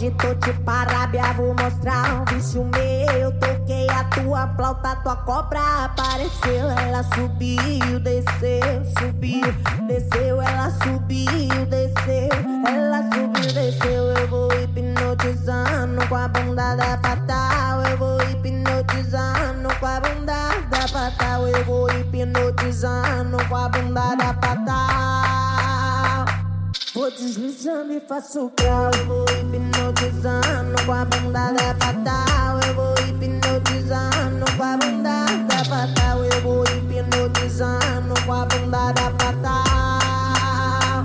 Hoje 0.00 0.12
tô 0.12 0.32
de 0.32 0.58
parábia, 0.60 1.30
vou 1.34 1.54
mostrar 1.54 2.14
um 2.14 2.24
vício 2.24 2.64
meu. 2.64 3.30
Toquei 3.32 3.86
a 3.90 4.04
tua 4.04 4.48
flauta, 4.56 4.96
tua 4.96 5.14
cobra 5.14 5.60
apareceu. 5.84 6.70
Ela 6.70 7.02
subiu, 7.02 8.00
desceu, 8.00 8.82
subiu, 8.98 9.52
desceu. 9.86 10.40
Ela 10.40 10.70
subiu, 10.70 11.66
desceu, 11.66 12.30
ela 12.66 13.02
subiu, 13.12 13.52
desceu. 13.52 14.04
Eu 14.18 14.28
vou 14.28 14.50
hipnotizando 14.54 16.08
com 16.08 16.16
a 16.16 16.28
bunda 16.28 16.76
da 16.76 16.96
patal. 16.96 17.82
Eu 17.82 17.98
vou 17.98 18.22
hipnotizando 18.22 19.68
com 19.78 19.86
a 19.86 20.00
bunda 20.00 20.48
da 20.70 20.88
patal. 20.90 21.46
Eu 21.46 21.62
vou 21.66 21.90
hipnotizando 21.90 23.36
com 23.50 23.54
a 23.54 23.68
bunda 23.68 24.16
da 24.16 24.32
patal. 24.32 24.59
Vou 27.00 27.10
deslizando 27.10 27.94
e 27.94 28.00
faço 28.00 28.52
grau. 28.58 28.90
Vou 29.06 29.24
hipnotizando 29.24 30.84
com 30.84 30.92
a 30.92 31.06
bunda 31.06 31.50
da 31.52 31.74
patal. 31.74 32.60
Eu 32.68 32.74
vou 32.74 32.92
hipnotizando 33.08 34.44
com 34.54 34.62
a 34.62 34.76
bunda 34.76 35.24
da 35.48 35.64
patal. 35.64 36.22
Eu 36.22 36.42
vou 36.42 36.62
hipnotizando 36.64 38.12
com 38.26 38.32
a 38.34 38.44
bunda 38.44 38.92
da 38.92 39.10
patal. 39.12 41.02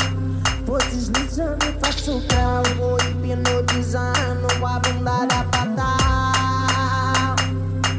Vou 0.66 0.80
deslizando 0.80 1.66
e 1.66 1.72
faço 1.80 2.20
grau. 2.28 2.64
Vou 2.76 2.98
hipnotizando 2.98 4.48
com 4.60 4.68
a 4.68 4.80
bunda 4.80 5.26
da 5.28 5.46
patal. 5.46 7.36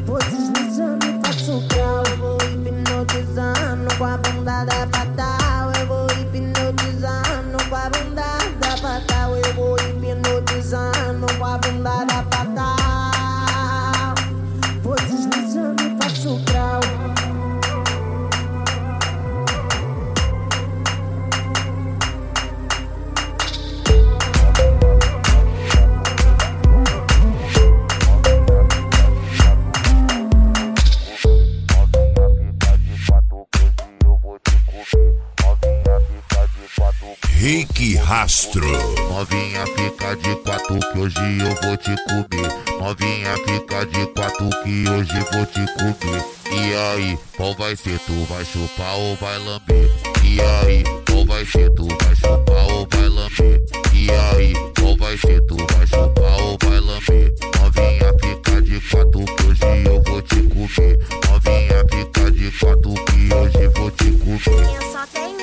Vou 0.05 0.19
deslizando 0.19 1.03
e 1.03 1.19
faço 1.25 1.63
grau. 1.69 2.03
Vou 2.19 2.37
hipnotizando 2.43 3.97
com 3.97 4.05
a 4.05 4.17
bunda 4.17 4.65
da 4.65 4.85
patal. 4.85 4.96
Rastro. 38.07 38.65
Novinha 39.09 39.67
fica 39.67 40.15
de 40.15 40.33
quatro 40.37 40.79
que 40.79 40.97
hoje 40.97 41.19
eu 41.41 41.53
vou 41.61 41.75
te 41.75 41.93
comer. 42.05 42.79
Novinha 42.79 43.35
fica 43.45 43.85
de 43.85 44.05
quatro 44.13 44.49
que 44.63 44.87
hoje 44.87 45.19
vou 45.33 45.45
te 45.45 45.65
comer. 45.73 46.23
E 46.49 46.73
aí, 46.73 47.19
qual 47.35 47.53
vai 47.55 47.75
ser? 47.75 47.99
Tu 47.99 48.13
vai 48.29 48.45
chupar 48.45 48.95
ou 48.95 49.17
vai 49.17 49.37
lamber? 49.39 49.91
E 50.23 50.39
aí, 50.39 50.85
qual 51.05 51.25
vai 51.25 51.45
ser? 51.45 51.69
Tu 51.71 51.85
vai 51.85 52.15
chupar 52.15 52.71
ou 52.71 52.87
vai 52.89 53.09
lamber? 53.09 53.61
E 53.93 54.09
aí, 54.09 54.53
qual 54.79 54.95
vai 54.95 55.17
ser? 55.17 55.41
Tu 55.41 55.57
vai 55.57 55.85
chupar 55.85 56.41
ou 56.43 56.57
vai 56.63 56.79
lamber? 56.79 57.33
Novinha 57.59 58.13
fica 58.21 58.61
de 58.61 58.79
quatro 58.89 59.25
que 59.25 59.47
hoje 59.47 59.85
eu 59.85 60.01
vou 60.03 60.21
te 60.21 60.41
comer. 60.43 60.97
Novinha 61.29 61.85
fica 61.91 62.31
de 62.31 62.51
quatro 62.57 62.93
que 62.93 63.33
hoje 63.33 63.67
vou 63.75 63.91
te 63.91 64.11
comer. 64.13 64.75
Eu 64.75 64.91
só 64.93 65.05
tenho 65.07 65.36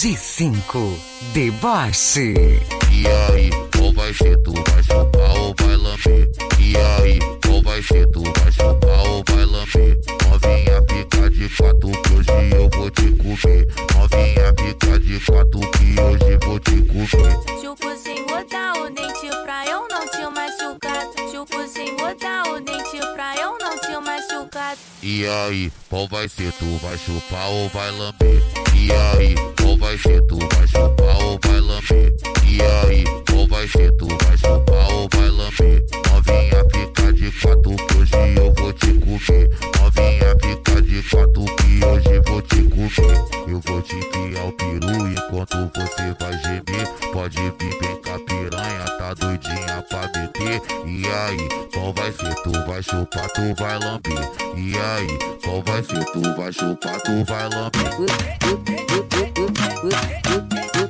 G5 0.00 0.96
Deboche. 1.34 2.32
E 2.90 3.06
aí, 3.06 3.69
vai 4.10 4.14
ser? 4.14 4.36
Tu 4.38 4.52
vai 4.52 4.82
chupar 4.82 5.38
ou 5.38 5.54
vai 5.60 5.76
lamber? 5.76 6.28
E 6.58 6.76
aí, 6.76 7.18
qual 7.44 7.62
vai 7.62 7.82
ser? 7.82 8.06
Tu 8.08 8.22
vai 8.22 8.52
chupar 8.52 9.06
ou 9.06 9.22
vai 9.28 9.44
lamber? 9.44 9.98
Novinha 10.28 10.84
fica 10.88 11.30
de 11.30 11.48
quatro 11.56 11.90
que 12.02 12.12
hoje 12.14 12.54
eu 12.54 12.68
vou 12.74 12.90
te 12.90 13.10
comer. 13.12 13.66
Novinha 13.94 14.54
fica 14.58 14.98
de 14.98 15.20
quatro 15.20 15.60
que 15.60 16.00
hoje 16.00 16.38
vou 16.44 16.58
te 16.58 16.82
comer. 16.82 17.60
Chupo 17.60 17.96
sem 17.96 18.26
botar 18.26 18.72
o 18.78 18.90
dente 18.90 19.28
pra 19.44 19.64
eu 19.66 19.86
não 19.88 20.08
te 20.08 20.22
machucar. 20.34 21.06
Chupo 21.30 21.68
sem 21.68 21.96
botar 21.96 22.48
o 22.48 22.60
dente 22.60 22.98
pra 23.14 23.36
eu 23.36 23.58
não 23.58 23.78
te 23.78 23.96
machucar. 24.04 24.76
E 25.02 25.24
aí, 25.26 25.72
qual 25.88 26.08
vai 26.08 26.28
ser? 26.28 26.52
Tu 26.54 26.64
vai 26.82 26.98
chupar 26.98 27.48
ou 27.48 27.68
vai 27.68 27.90
lamber? 27.92 28.42
E 28.74 28.90
aí, 28.90 29.34
qual 29.60 29.76
vai 29.76 29.96
ser? 29.96 30.20
Tu 30.26 30.36
vai 30.36 30.66
chupar 30.66 31.24
ou 31.24 31.38
vai 31.44 31.60
lamber? 31.60 32.12
E 32.44 32.60
aí, 32.60 33.04
qual 33.30 33.46
vai 33.46 33.68
ser? 33.68 33.92
Tu 34.00 34.06
vai 34.06 34.38
chupar 34.38 34.94
ou 34.94 35.06
vai 35.12 35.28
lamber? 35.28 35.84
Novinha 36.08 36.64
fica 36.72 37.12
de 37.12 37.30
quatro 37.32 37.76
que 37.76 37.98
hoje 37.98 38.34
eu 38.34 38.54
vou 38.54 38.72
te 38.72 38.94
comer. 38.94 39.50
Novinha 39.78 40.36
fica 40.40 40.80
de 40.80 41.02
quatro 41.02 41.44
que 41.44 41.84
hoje 41.84 42.22
vou 42.26 42.40
te 42.40 42.62
comer. 42.62 43.24
Eu 43.46 43.60
vou 43.60 43.82
te 43.82 43.96
criar 43.96 44.44
o 44.44 44.52
peru 44.52 45.06
enquanto 45.06 45.70
você 45.74 46.16
vai 46.18 46.32
gemer. 46.42 46.88
Pode 47.12 47.38
a 47.40 48.18
piranha, 48.20 48.84
tá 48.96 49.12
doidinha 49.12 49.84
pra 49.90 50.00
meter. 50.18 50.62
E 50.86 51.06
aí, 51.06 51.48
qual 51.70 51.92
vai 51.92 52.10
ser? 52.10 52.34
Tu 52.36 52.52
vai 52.66 52.82
chupar, 52.82 53.28
tu 53.28 53.54
vai 53.58 53.78
lamber. 53.80 54.30
E 54.56 54.78
aí, 54.78 55.18
qual 55.44 55.62
vai 55.62 55.82
ser? 55.82 56.02
Tu 56.06 56.22
vai 56.38 56.50
chupar, 56.50 56.98
tu 57.02 57.22
vai 57.26 57.50
Não 60.74 60.89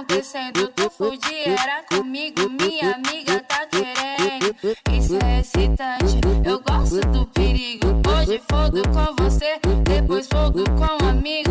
acontecendo. 0.00 0.68
Tu 0.68 0.90
fudi 0.90 1.42
era 1.46 1.82
comigo, 1.88 2.48
minha 2.48 2.94
amiga 2.94 3.40
tá 3.40 3.66
querendo. 3.66 4.56
Isso 4.90 5.18
é 5.22 5.40
excitante, 5.40 6.20
eu 6.44 6.60
gosto 6.60 7.00
do 7.08 7.26
perigo. 7.26 7.86
Hoje 8.08 8.42
fogo 8.50 8.82
com 8.88 9.22
você, 9.22 9.60
depois 9.84 10.26
fogo 10.26 10.64
com 10.64 11.04
um 11.04 11.08
amigo. 11.08 11.50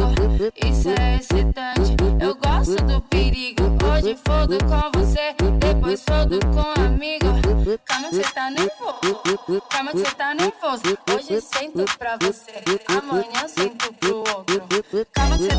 Isso 0.55 0.89
é 0.89 1.17
excitante, 1.17 1.95
eu 2.19 2.35
gosto 2.35 2.75
do 2.83 3.01
perigo. 3.01 3.63
Hoje 3.85 4.17
fogo 4.25 4.57
com 4.65 4.99
você, 4.99 5.35
depois 5.59 6.03
fogo 6.03 6.39
com 6.39 6.81
um 6.81 6.85
amigo. 6.85 7.27
Calma 7.85 8.09
que 8.09 8.15
cê 8.15 8.33
tá 8.33 8.49
nervoso, 8.49 9.61
calma 9.69 9.91
que 9.91 9.99
cê 9.99 10.15
tá 10.15 10.33
nervoso. 10.33 10.97
Hoje 11.13 11.41
sento 11.41 11.85
pra 11.97 12.17
você, 12.17 12.63
amanhã 12.87 13.47
sento 13.47 13.93
pro 13.93 14.17
outro. 14.17 15.05
Calma 15.13 15.37
que 15.37 15.43
cê 15.43 15.58